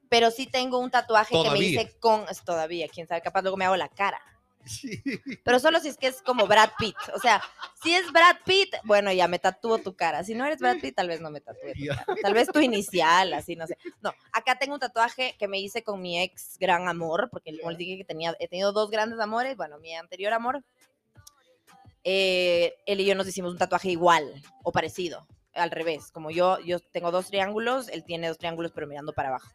pero 0.10 0.32
sí 0.32 0.48
tengo 0.48 0.80
un 0.80 0.90
tatuaje 0.90 1.34
que 1.34 1.38
me 1.38 1.44
Todavía. 1.44 1.70
hice 1.84 2.00
con, 2.00 2.26
todavía, 2.44 2.88
quién 2.88 3.08
sabe, 3.08 3.22
capaz 3.22 3.44
luego 3.44 3.58
me 3.58 3.66
hago 3.66 3.76
la 3.78 3.90
cara. 3.90 4.20
Sí. 4.68 5.02
Pero 5.46 5.60
solo 5.60 5.80
si 5.80 5.88
es 5.88 5.98
que 5.98 6.08
es 6.08 6.22
como 6.22 6.46
Brad 6.46 6.72
Pitt. 6.78 6.98
O 7.16 7.20
sea, 7.20 7.42
si 7.82 7.94
es 7.94 8.12
Brad 8.12 8.36
Pitt, 8.44 8.76
bueno, 8.84 9.14
ya 9.14 9.30
me 9.30 9.40
tatúo 9.40 9.78
tu 9.78 9.96
cara. 9.96 10.26
Si 10.26 10.36
no 10.36 10.46
eres 10.46 10.60
Brad 10.60 10.80
Pitt, 10.82 10.94
tal 10.94 11.08
vez 11.08 11.22
no 11.22 11.30
me 11.32 11.40
tatúe 11.40 11.72
tu 11.74 11.88
cara. 11.88 12.06
Tal 12.22 12.34
vez 12.34 12.50
tu 12.50 12.60
inicial, 12.60 13.34
así, 13.34 13.56
no 13.56 13.66
sé. 13.66 13.78
No, 14.02 14.14
acá 14.34 14.58
tengo 14.60 14.74
un 14.74 14.82
tatuaje 14.82 15.38
que 15.40 15.48
me 15.48 15.60
hice 15.60 15.84
con 15.84 16.02
mi 16.02 16.20
ex 16.20 16.58
gran 16.60 16.90
amor, 16.90 17.30
porque 17.32 17.58
como 17.58 17.70
les 17.70 17.78
dije 17.78 17.98
que 17.98 18.04
tenía, 18.04 18.36
he 18.40 18.50
tenido 18.50 18.74
dos 18.74 18.90
grandes 18.90 19.22
amores. 19.22 19.56
Bueno, 19.56 19.80
mi 19.80 19.96
anterior 19.96 20.34
amor, 20.34 20.66
eh, 22.10 22.74
él 22.86 23.02
y 23.02 23.06
yo 23.06 23.16
nos 23.16 23.28
hicimos 23.28 23.52
un 23.52 23.58
tatuaje 23.58 23.90
igual 23.90 24.42
o 24.64 24.72
parecido, 24.72 25.28
al 25.54 25.72
revés. 25.72 26.10
Como 26.14 26.32
yo, 26.32 26.58
yo 26.62 26.80
tengo 26.80 27.12
dos 27.12 27.28
triángulos, 27.28 27.90
él 27.90 28.06
tiene 28.06 28.30
dos 28.30 28.38
triángulos, 28.38 28.72
pero 28.74 28.88
mirando 28.88 29.12
para 29.12 29.28
abajo. 29.28 29.50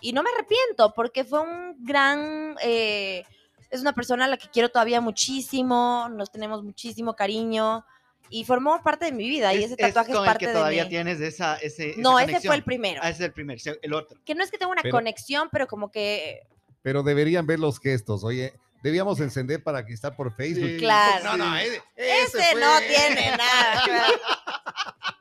Y 0.00 0.14
no 0.14 0.22
me 0.22 0.30
arrepiento, 0.30 0.94
porque 0.94 1.24
fue 1.24 1.40
un 1.40 1.76
gran... 1.84 2.56
eh, 2.62 3.24
es 3.68 3.82
una 3.82 3.92
persona 3.92 4.24
a 4.24 4.28
la 4.28 4.38
que 4.38 4.48
quiero 4.48 4.70
todavía 4.70 5.02
muchísimo, 5.02 6.08
nos 6.10 6.30
tenemos 6.32 6.64
muchísimo 6.64 7.14
cariño 7.14 7.84
y 8.30 8.44
formó 8.44 8.82
parte 8.82 9.04
de 9.06 9.12
mi 9.12 9.28
vida 9.28 9.52
y 9.52 9.64
ese 9.64 9.76
tatuaje 9.76 10.12
es, 10.12 10.16
con 10.16 10.24
parte 10.24 10.46
el 10.46 10.50
que 10.50 10.56
todavía 10.56 10.82
de 10.84 10.88
mí. 10.88 10.90
tienes 10.90 11.20
esa, 11.20 11.56
ese, 11.56 11.90
esa 11.90 12.00
No, 12.00 12.18
ese 12.18 12.40
fue 12.40 12.54
el 12.56 12.64
primero. 12.64 13.00
Ah, 13.02 13.10
ese 13.10 13.24
es 13.24 13.26
el 13.26 13.32
primer, 13.34 13.60
se- 13.60 13.78
el 13.82 13.92
otro. 13.92 14.18
Que 14.24 14.34
no 14.34 14.42
es 14.42 14.50
que 14.50 14.56
tenga 14.56 14.72
una 14.72 14.80
Pero- 14.80 14.94
conexión, 14.96 15.48
pero 15.52 15.66
como 15.66 15.90
que 15.90 16.40
Pero 16.80 17.02
deberían 17.02 17.46
ver 17.46 17.58
los 17.58 17.78
gestos. 17.78 18.24
Oye, 18.24 18.54
debíamos 18.82 19.20
encender 19.20 19.62
para 19.62 19.84
que 19.84 19.92
está 19.92 20.16
por 20.16 20.34
Facebook. 20.34 20.68
Sí. 20.68 20.78
Claro. 20.78 21.24
No, 21.24 21.36
no, 21.36 21.56
ese, 21.56 21.82
ese, 21.96 22.38
ese 22.38 22.54
no 22.54 22.78
tiene 22.80 23.36
nada. 23.36 23.84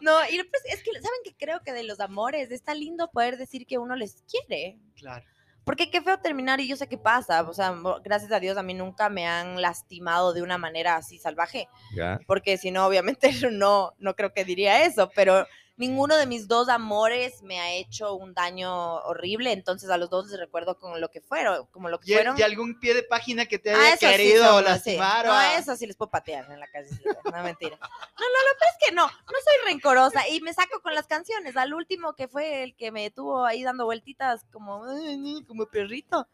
No, 0.00 0.16
y 0.30 0.42
pues, 0.42 0.62
es 0.66 0.82
que, 0.82 0.92
¿saben 0.92 1.20
que 1.24 1.34
Creo 1.36 1.60
que 1.62 1.72
de 1.72 1.84
los 1.84 2.00
amores 2.00 2.50
está 2.50 2.74
lindo 2.74 3.10
poder 3.10 3.36
decir 3.36 3.66
que 3.66 3.78
uno 3.78 3.96
les 3.96 4.22
quiere. 4.22 4.78
Claro. 4.96 5.24
Porque 5.64 5.90
qué 5.90 6.00
feo 6.00 6.18
terminar 6.18 6.60
y 6.60 6.68
yo 6.68 6.76
sé 6.76 6.88
qué 6.88 6.98
pasa. 6.98 7.42
O 7.42 7.52
sea, 7.52 7.76
gracias 8.02 8.32
a 8.32 8.40
Dios 8.40 8.56
a 8.56 8.62
mí 8.62 8.74
nunca 8.74 9.08
me 9.08 9.26
han 9.26 9.60
lastimado 9.60 10.32
de 10.32 10.42
una 10.42 10.56
manera 10.56 10.96
así 10.96 11.18
salvaje. 11.18 11.68
Ya. 11.94 12.18
porque 12.26 12.56
si 12.56 12.70
no, 12.70 12.86
obviamente 12.86 13.30
no, 13.52 13.94
no 13.98 14.16
creo 14.16 14.32
que 14.32 14.44
diría 14.44 14.84
eso, 14.84 15.10
pero 15.14 15.46
ninguno 15.78 16.16
de 16.16 16.26
mis 16.26 16.46
dos 16.48 16.68
amores 16.68 17.42
me 17.42 17.58
ha 17.60 17.72
hecho 17.72 18.14
un 18.14 18.34
daño 18.34 18.96
horrible, 18.96 19.52
entonces 19.52 19.88
a 19.90 19.96
los 19.96 20.10
dos 20.10 20.28
les 20.28 20.38
recuerdo 20.38 20.76
con 20.78 21.00
lo 21.00 21.08
que 21.10 21.20
fueron, 21.20 21.66
como 21.68 21.88
lo 21.88 21.98
que 22.00 22.10
¿Y, 22.10 22.14
fueron. 22.14 22.38
y 22.38 22.42
algún 22.42 22.78
pie 22.80 22.94
de 22.94 23.02
página 23.02 23.46
que 23.46 23.58
te 23.58 23.70
Ah, 23.70 23.92
haya 23.92 23.96
sí 23.96 24.06
querido 24.06 24.58
sí. 24.58 24.64
lastimar? 24.64 25.24
o 25.26 25.28
No, 25.28 25.34
a- 25.34 25.56
eso 25.56 25.74
sí 25.76 25.86
les 25.86 25.96
puedo 25.96 26.10
patear 26.10 26.50
en 26.50 26.60
la 26.60 26.66
calle. 26.66 26.88
sí, 26.88 27.02
no, 27.04 27.42
mentira. 27.42 27.76
No, 27.80 27.86
no, 27.88 28.38
lo 28.52 28.58
peor 28.58 28.70
es 28.78 28.86
que 28.88 28.94
no, 28.94 29.06
no 29.06 29.12
soy 29.44 29.72
rencorosa 29.72 30.28
y 30.28 30.40
me 30.40 30.52
saco 30.52 30.80
con 30.82 30.94
las 30.94 31.06
canciones. 31.06 31.56
Al 31.56 31.72
último 31.72 32.14
que 32.14 32.28
fue 32.28 32.62
el 32.62 32.74
que 32.76 32.90
me 32.92 33.10
tuvo 33.10 33.44
ahí 33.46 33.62
dando 33.62 33.84
vueltitas 33.84 34.44
como, 34.52 34.84
"Ay, 34.84 35.44
como 35.46 35.66
perrito. 35.66 36.26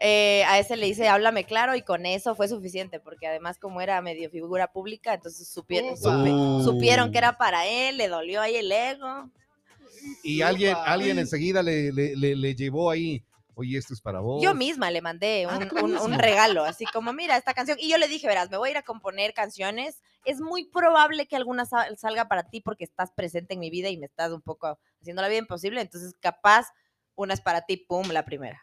Eh, 0.00 0.44
a 0.44 0.58
ese 0.58 0.76
le 0.76 0.88
hice 0.88 1.08
háblame 1.08 1.44
claro 1.44 1.76
y 1.76 1.82
con 1.82 2.06
eso 2.06 2.34
fue 2.34 2.48
suficiente 2.48 3.00
porque 3.00 3.26
además 3.26 3.58
como 3.58 3.80
era 3.80 4.00
medio 4.00 4.30
figura 4.30 4.72
pública 4.72 5.12
entonces 5.14 5.48
supieron, 5.48 5.94
supieron 6.64 7.12
que 7.12 7.18
era 7.18 7.36
para 7.36 7.66
él 7.66 7.98
le 7.98 8.08
dolió 8.08 8.40
ahí 8.40 8.56
el 8.56 8.72
ego. 8.72 9.30
Y 10.22 10.42
alguien, 10.42 10.74
alguien 10.86 11.18
enseguida 11.18 11.62
le, 11.62 11.92
le, 11.92 12.16
le, 12.16 12.36
le 12.36 12.54
llevó 12.54 12.90
ahí. 12.90 13.24
Oye, 13.54 13.76
esto 13.76 13.92
es 13.92 14.00
para 14.00 14.20
vos. 14.20 14.42
yo 14.42 14.54
misma 14.54 14.90
le 14.90 15.02
mandé 15.02 15.46
Ah, 15.46 15.58
un, 15.82 15.96
un- 15.96 16.18
regalo 16.18 16.64
así 16.64 16.86
como 16.86 17.12
mira 17.12 17.36
esta 17.36 17.52
canción 17.52 17.76
y 17.80 17.90
yo 17.90 17.98
le 17.98 18.08
dije 18.08 18.26
verás 18.26 18.50
me 18.50 18.56
voy 18.56 18.68
a 18.68 18.72
ir 18.72 18.78
a 18.78 18.82
componer 18.82 19.34
canciones. 19.34 20.00
Es 20.24 20.40
muy 20.40 20.64
probable 20.64 21.26
que 21.26 21.36
alguna 21.36 21.66
sa- 21.66 21.94
salga 21.96 22.26
para 22.28 22.44
ti 22.48 22.60
porque 22.60 22.84
estás 22.84 23.10
presente 23.12 23.54
en 23.54 23.60
mi 23.60 23.68
vida 23.70 23.88
y 23.90 23.98
me 23.98 24.06
estás 24.06 24.32
un 24.32 24.40
poco 24.40 24.78
haciendo 25.00 25.20
la 25.22 25.28
vida 25.28 25.38
imposible 25.40 25.80
entonces 25.80 26.14
capaz 26.20 26.68
una 27.16 27.34
es 27.34 27.40
para 27.42 27.62
ti 27.66 27.76
pum 27.76 28.08
la 28.12 28.24
primera 28.24 28.60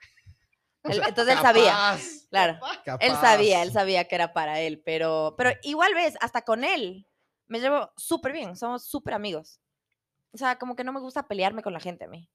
Él- 0.83 1.01
entonces 1.07 1.35
él 1.35 1.41
sabía 1.41 1.97
claro 2.29 2.59
capaz. 2.85 3.05
Él 3.05 3.13
sabía, 3.15 3.63
él 3.63 3.71
sabía 3.71 4.07
que 4.07 4.15
era 4.15 4.33
para 4.33 4.59
él, 4.61 4.81
pero, 4.85 5.35
pero 5.37 5.51
igual 5.63 5.93
ves, 5.93 6.15
hasta 6.21 6.43
con 6.43 6.63
él 6.63 7.07
me 7.47 7.59
llevo 7.59 7.91
súper 7.97 8.31
bien, 8.33 8.55
somos 8.55 8.85
súper 8.85 9.13
amigos. 9.13 9.59
O 10.33 10.37
sea, 10.37 10.57
como 10.57 10.75
que 10.75 10.83
no 10.83 10.93
me 10.93 10.99
gusta 10.99 11.27
pelearme 11.27 11.63
con 11.63 11.73
la 11.73 11.79
gente 11.79 12.05
a 12.05 12.07
mí. 12.07 12.29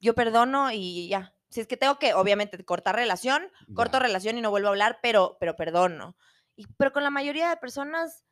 Yo 0.00 0.14
perdono 0.14 0.70
y 0.70 1.08
ya. 1.08 1.34
Si 1.48 1.60
es 1.60 1.66
que 1.66 1.76
tengo 1.76 1.98
que, 1.98 2.14
obviamente, 2.14 2.62
cortar 2.64 2.96
relación, 2.96 3.50
corto 3.74 3.98
Ya. 3.98 4.04
relación 4.04 4.36
y 4.36 4.40
no 4.42 4.50
vuelvo 4.50 4.68
a 4.68 4.70
hablar, 4.70 4.98
pero, 5.02 5.36
pero 5.40 5.56
perdono. 5.56 6.16
Y, 6.56 6.66
pero 6.76 6.92
con 6.92 7.02
la 7.02 7.10
mayoría 7.10 7.48
de 7.48 7.56
personas 7.56 8.24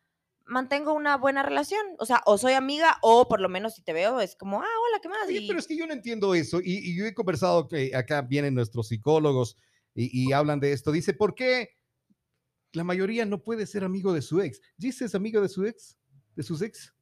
mantengo 0.47 0.93
una 0.93 1.17
buena 1.17 1.43
relación. 1.43 1.81
O 1.99 2.07
sea, 2.07 2.23
o 2.27 2.39
soy 2.39 2.53
amiga 2.55 2.99
o 3.03 3.29
por 3.29 3.41
lo 3.41 3.49
menos 3.49 3.75
si 3.75 3.83
te 3.83 3.93
veo 3.93 4.21
es 4.21 4.37
como, 4.37 4.61
ah, 4.63 4.67
hola, 4.89 5.01
¿qué 5.03 5.09
más? 5.09 5.27
Oye, 5.27 5.41
Y- 5.41 5.47
pero 5.49 5.59
es 5.59 5.67
que 5.67 5.77
yo 5.77 5.87
no 5.87 5.93
entiendo 5.93 6.35
eso. 6.35 6.61
Y, 6.61 6.79
y 6.91 6.97
yo 6.97 7.05
he 7.07 7.15
conversado 7.15 7.69
que 7.69 7.95
acá 7.95 8.23
vienen 8.23 8.55
nuestros 8.55 8.89
psicólogos 8.89 9.57
y, 9.95 10.11
y 10.29 10.33
hablan 10.33 10.61
de 10.61 10.73
esto. 10.73 10.93
Dice, 10.93 11.13
¿por 11.15 11.35
qué 11.35 11.71
la 12.73 12.85
mayoría 12.85 13.25
no 13.27 13.43
puede 13.43 13.67
ser 13.67 13.85
amigo 13.85 14.13
de 14.13 14.23
su 14.23 14.41
ex? 14.41 14.61
¿Dice 14.77 15.05
es 15.05 15.15
amigo 15.15 15.41
de 15.41 15.49
su 15.49 15.65
ex? 15.67 15.99
¿De 16.35 16.43
sus 16.43 16.63
ex? 16.63 16.95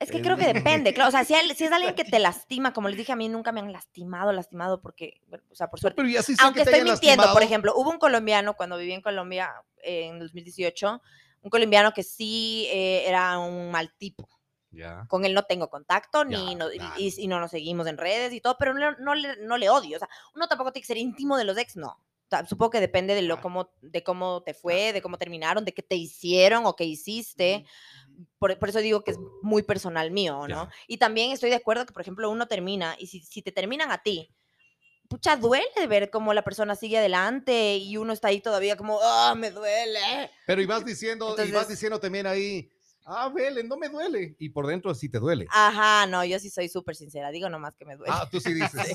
Es 0.00 0.10
que 0.10 0.18
El- 0.18 0.22
creo 0.24 0.36
que 0.36 0.46
depende, 0.52 0.92
claro. 0.94 1.08
O 1.08 1.12
sea, 1.12 1.24
si, 1.24 1.34
es 1.34 1.72
alguien 1.72 1.94
que 1.94 2.04
te 2.04 2.18
lastima, 2.18 2.72
como 2.72 2.88
les 2.88 2.98
dije, 2.98 3.12
a 3.12 3.16
mí 3.16 3.28
nunca 3.28 3.52
me 3.52 3.60
han 3.60 3.72
lastimado, 3.72 4.32
lastimado, 4.32 4.80
porque, 4.80 5.20
bueno, 5.28 5.44
o 5.50 5.54
sea, 5.54 5.68
por 5.70 5.80
suerte. 5.80 5.96
Pero 5.96 6.08
ya 6.08 6.22
sí 6.22 6.34
Aunque 6.40 6.60
que 6.60 6.64
te 6.64 6.76
estoy 6.78 6.90
mintiendo, 6.90 7.32
por 7.32 7.42
ejemplo, 7.42 7.72
hubo 7.76 7.90
un 7.90 7.98
colombiano 7.98 8.54
cuando 8.54 8.76
viví 8.76 8.92
en 8.92 9.02
Colombia 9.02 9.52
eh, 9.82 10.06
en 10.06 10.18
2018, 10.18 11.00
un 11.44 11.50
colombiano 11.50 11.92
que 11.92 12.02
sí 12.02 12.66
eh, 12.72 13.04
era 13.06 13.38
un 13.38 13.70
mal 13.70 13.92
tipo. 13.96 14.28
Ya. 14.70 15.06
Con 15.08 15.24
él 15.24 15.34
no 15.34 15.44
tengo 15.44 15.68
contacto, 15.70 16.24
ni 16.24 16.32
Ya, 16.52 16.54
no, 16.56 16.72
y- 16.72 16.78
y, 16.98 17.14
y 17.22 17.28
no 17.28 17.38
nos 17.38 17.52
seguimos 17.52 17.86
en 17.86 17.96
redes 17.96 18.32
y 18.32 18.40
todo, 18.40 18.56
pero 18.58 18.74
no, 18.74 18.92
no, 18.98 19.14
le, 19.14 19.36
no 19.36 19.56
le 19.56 19.70
odio. 19.70 19.96
O 19.96 19.98
sea, 20.00 20.08
uno 20.34 20.48
tampoco 20.48 20.72
tiene 20.72 20.82
que 20.82 20.88
ser 20.88 20.96
íntimo 20.96 21.36
de 21.36 21.44
los 21.44 21.56
ex, 21.56 21.76
no. 21.76 21.90
O 21.90 22.28
sea, 22.30 22.44
supongo 22.46 22.70
que 22.70 22.80
depende 22.80 23.14
de 23.14 23.22
lo 23.22 23.40
cómo, 23.40 23.70
de 23.82 24.02
cómo 24.02 24.42
te 24.42 24.54
fue, 24.54 24.92
de 24.92 25.02
cómo 25.02 25.18
terminaron, 25.18 25.64
de 25.64 25.74
qué 25.74 25.82
te 25.82 25.94
hicieron 25.94 26.66
o 26.66 26.74
qué 26.74 26.84
hiciste. 26.84 27.66
Por, 28.38 28.58
por 28.58 28.68
eso 28.70 28.78
digo 28.78 29.04
que 29.04 29.12
es 29.12 29.18
muy 29.42 29.62
personal 29.62 30.10
mío, 30.10 30.48
¿no? 30.48 30.68
Y 30.88 30.96
también 30.98 31.30
estoy 31.32 31.50
de 31.50 31.56
acuerdo 31.56 31.84
que, 31.86 31.92
por 31.92 32.02
ejemplo, 32.02 32.30
uno 32.30 32.46
termina 32.48 32.96
y 32.98 33.06
si, 33.08 33.20
si 33.20 33.42
te 33.42 33.52
terminan 33.52 33.92
a 33.92 34.02
ti, 34.02 34.30
pucha, 35.08 35.36
duele 35.36 35.86
ver 35.88 36.10
cómo 36.10 36.32
la 36.34 36.42
persona 36.42 36.74
sigue 36.76 36.98
adelante 36.98 37.76
y 37.76 37.96
uno 37.96 38.12
está 38.12 38.28
ahí 38.28 38.40
todavía 38.40 38.76
como, 38.76 38.98
ah, 39.02 39.34
me 39.36 39.50
duele. 39.50 40.30
Pero 40.46 40.60
y 40.62 40.66
vas 40.66 40.84
diciendo, 40.84 41.26
y 41.26 41.36
vas 41.36 41.46
Entonces- 41.46 41.68
diciendo 41.68 42.00
también 42.00 42.26
ahí, 42.26 42.70
ah, 43.06 43.28
Belén, 43.34 43.68
no 43.68 43.76
me 43.76 43.88
duele. 43.88 44.34
Y 44.38 44.48
por 44.48 44.66
dentro 44.66 44.94
sí 44.94 45.08
te 45.08 45.18
duele. 45.18 45.46
Ajá, 45.50 46.06
no, 46.06 46.24
yo 46.24 46.38
sí 46.38 46.50
soy 46.50 46.68
súper 46.68 46.96
sincera, 46.96 47.30
digo 47.30 47.48
nomás 47.48 47.76
que 47.76 47.84
me 47.84 47.96
duele. 47.96 48.12
Ah, 48.14 48.28
tú 48.30 48.40
sí 48.40 48.52
dices. 48.54 48.94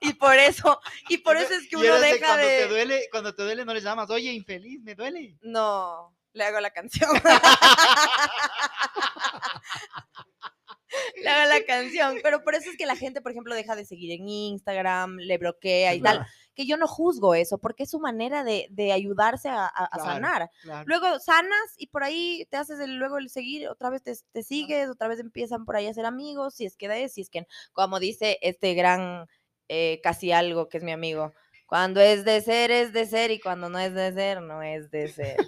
Y 0.00 0.14
por 0.14 0.34
eso, 0.36 0.80
y 1.08 1.18
por 1.18 1.36
eso 1.36 1.52
es 1.54 1.68
que 1.68 1.76
uno 1.76 1.84
eres 1.86 2.00
de 2.00 2.06
deja 2.14 2.26
cuando 2.26 2.46
de... 2.46 2.58
Te 2.58 2.68
duele, 2.68 3.02
cuando 3.10 3.34
te 3.34 3.42
duele 3.42 3.64
no 3.64 3.74
le 3.74 3.80
llamas, 3.80 4.08
oye, 4.10 4.32
infeliz, 4.32 4.80
me 4.82 4.94
duele. 4.94 5.36
No, 5.42 6.16
le 6.32 6.44
hago 6.44 6.60
la 6.60 6.70
canción. 6.70 7.10
le 11.22 11.28
hago 11.28 11.48
la 11.48 11.64
canción. 11.64 12.18
Pero 12.22 12.42
por 12.42 12.54
eso 12.54 12.70
es 12.70 12.76
que 12.76 12.86
la 12.86 12.96
gente, 12.96 13.20
por 13.20 13.32
ejemplo, 13.32 13.54
deja 13.54 13.76
de 13.76 13.84
seguir 13.84 14.12
en 14.12 14.28
Instagram, 14.28 15.16
le 15.18 15.38
bloquea 15.38 15.94
y 15.94 16.00
tal. 16.00 16.26
Que 16.54 16.66
yo 16.66 16.76
no 16.76 16.86
juzgo 16.88 17.34
eso, 17.34 17.58
porque 17.58 17.84
es 17.84 17.90
su 17.90 18.00
manera 18.00 18.44
de, 18.44 18.66
de 18.70 18.92
ayudarse 18.92 19.48
a, 19.48 19.64
a- 19.66 19.84
a 19.84 19.88
Claro. 19.90 20.04
sanar. 20.04 20.50
Claro. 20.62 20.84
Luego 20.86 21.18
sanas 21.20 21.74
y 21.76 21.86
por 21.86 22.02
ahí 22.04 22.46
te 22.50 22.56
haces 22.56 22.80
el, 22.80 22.96
luego 22.96 23.18
el 23.18 23.30
seguir, 23.30 23.68
otra 23.68 23.88
vez 23.88 24.02
te, 24.02 24.12
te 24.32 24.42
sigues, 24.42 24.88
otra 24.90 25.08
vez 25.08 25.20
empiezan 25.20 25.64
por 25.64 25.76
ahí 25.76 25.86
a 25.86 25.94
ser 25.94 26.04
amigos, 26.06 26.54
si 26.54 26.66
es 26.66 26.76
que 26.76 26.88
de, 26.88 27.08
si 27.08 27.22
es 27.22 27.30
que, 27.30 27.46
como 27.72 27.98
dice 28.00 28.38
este 28.42 28.74
gran 28.74 29.26
eh, 29.68 30.00
casi 30.02 30.32
algo 30.32 30.68
que 30.68 30.78
es 30.78 30.82
mi 30.84 30.90
amigo, 30.92 31.32
cuando 31.70 32.00
es 32.00 32.24
de 32.26 32.42
ser, 32.42 32.70
es 32.70 32.92
de 32.92 33.06
ser, 33.06 33.30
y 33.30 33.40
cuando 33.40 33.70
no 33.70 33.78
es 33.78 33.94
de 33.94 34.12
ser, 34.12 34.42
no 34.42 34.62
es 34.62 34.90
de 34.90 35.08
ser. 35.08 35.36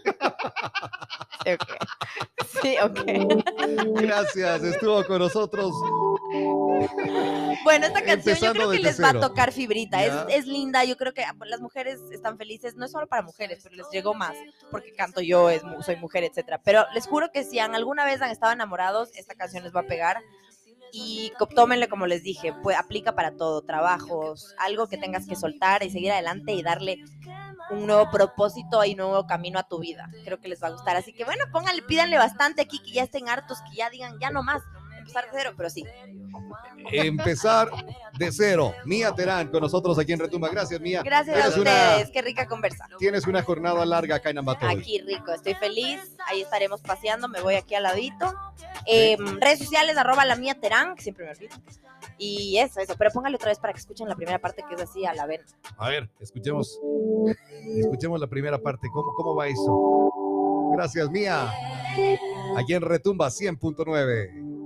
Sí, 1.44 1.50
ok. 1.50 1.62
Sí, 2.62 2.76
ok. 2.80 4.00
Gracias, 4.00 4.62
estuvo 4.62 5.04
con 5.04 5.18
nosotros. 5.18 5.72
Bueno, 7.64 7.86
esta 7.86 8.02
canción 8.02 8.36
yo 8.36 8.46
Empezando 8.50 8.52
creo 8.52 8.70
que 8.70 8.78
les 8.78 9.02
va 9.02 9.08
a 9.08 9.12
tocar 9.20 9.52
fibrita. 9.52 10.04
Es, 10.04 10.12
es 10.28 10.46
linda, 10.46 10.84
yo 10.84 10.96
creo 10.96 11.12
que 11.12 11.24
ah, 11.24 11.34
las 11.46 11.60
mujeres 11.60 12.00
están 12.12 12.38
felices, 12.38 12.76
no 12.76 12.84
es 12.84 12.92
solo 12.92 13.06
para 13.08 13.22
mujeres, 13.22 13.60
pero 13.62 13.74
les 13.74 13.86
llegó 13.90 14.14
más, 14.14 14.34
porque 14.70 14.92
canto 14.94 15.20
yo, 15.20 15.50
es, 15.50 15.64
mu- 15.64 15.82
soy 15.82 15.96
mujer, 15.96 16.22
etcétera. 16.24 16.60
Pero 16.64 16.84
les 16.94 17.06
juro 17.08 17.30
que 17.32 17.42
si 17.42 17.58
han- 17.58 17.74
alguna 17.74 18.04
vez 18.04 18.22
han 18.22 18.30
estado 18.30 18.52
enamorados, 18.52 19.10
esta 19.16 19.34
canción 19.34 19.64
les 19.64 19.74
va 19.74 19.80
a 19.80 19.86
pegar. 19.86 20.18
Y 20.92 21.32
co- 21.38 21.46
tómenle 21.46 21.88
como 21.88 22.06
les 22.06 22.22
dije, 22.22 22.52
pues 22.62 22.76
aplica 22.76 23.14
para 23.14 23.32
todo, 23.36 23.62
trabajos, 23.62 24.54
algo 24.58 24.86
que 24.88 24.98
tengas 24.98 25.26
que 25.26 25.36
soltar 25.36 25.82
y 25.82 25.90
seguir 25.90 26.12
adelante 26.12 26.52
y 26.52 26.62
darle 26.62 26.98
un 27.70 27.86
nuevo 27.86 28.10
propósito 28.10 28.84
y 28.84 28.94
nuevo 28.94 29.26
camino 29.26 29.58
a 29.58 29.62
tu 29.62 29.78
vida. 29.78 30.10
Creo 30.24 30.38
que 30.38 30.48
les 30.48 30.62
va 30.62 30.68
a 30.68 30.72
gustar. 30.72 30.96
Así 30.96 31.14
que 31.14 31.24
bueno, 31.24 31.44
pónganle, 31.50 31.80
pídanle 31.82 32.18
bastante 32.18 32.60
aquí, 32.62 32.78
que 32.84 32.92
ya 32.92 33.04
estén 33.04 33.28
hartos, 33.30 33.58
que 33.70 33.76
ya 33.76 33.88
digan, 33.88 34.18
ya 34.20 34.30
no 34.30 34.42
más, 34.42 34.62
empezar 34.98 35.24
de 35.24 35.30
cero, 35.32 35.54
pero 35.56 35.70
sí. 35.70 35.84
Empezar 36.90 37.70
de 38.26 38.32
cero. 38.32 38.74
Mía 38.84 39.12
Terán 39.14 39.48
con 39.48 39.60
nosotros 39.60 39.98
aquí 39.98 40.12
en 40.12 40.18
Retumba. 40.20 40.48
Gracias, 40.48 40.80
Mía. 40.80 41.02
Gracias 41.04 41.36
a 41.56 41.60
una- 41.60 41.70
ustedes, 41.72 42.10
qué 42.10 42.22
rica 42.22 42.46
conversa. 42.46 42.86
Tienes 42.98 43.26
una 43.26 43.42
jornada 43.42 43.84
larga 43.86 44.16
acá 44.16 44.30
en 44.30 44.38
Amatoy. 44.38 44.78
Aquí 44.78 45.00
rico, 45.00 45.32
estoy 45.32 45.54
feliz. 45.54 46.00
Ahí 46.28 46.42
estaremos 46.42 46.80
paseando, 46.80 47.28
me 47.28 47.40
voy 47.40 47.54
aquí 47.54 47.74
al 47.74 47.82
ladito. 47.84 48.32
Eh, 48.86 49.16
redes 49.40 49.58
sociales, 49.60 49.96
arroba 49.96 50.24
la 50.24 50.36
mía 50.36 50.54
Terán, 50.60 50.94
que 50.96 51.02
siempre 51.02 51.24
me 51.24 51.30
olvido. 51.32 51.56
Y 52.18 52.58
eso, 52.58 52.80
eso. 52.80 52.94
Pero 52.98 53.10
póngale 53.10 53.36
otra 53.36 53.48
vez 53.48 53.58
para 53.58 53.72
que 53.72 53.78
escuchen 53.80 54.08
la 54.08 54.14
primera 54.16 54.38
parte 54.38 54.64
que 54.68 54.74
es 54.74 54.80
así 54.80 55.04
a 55.06 55.14
la 55.14 55.26
vena. 55.26 55.44
A 55.76 55.88
ver, 55.88 56.08
escuchemos. 56.20 56.78
Escuchemos 57.78 58.20
la 58.20 58.26
primera 58.26 58.58
parte. 58.58 58.88
¿Cómo, 58.92 59.12
cómo 59.14 59.34
va 59.34 59.46
eso? 59.48 60.10
Gracias, 60.76 61.10
Mía. 61.10 61.50
Aquí 62.56 62.74
en 62.74 62.82
Retumba 62.82 63.28
100.9. 63.30 64.61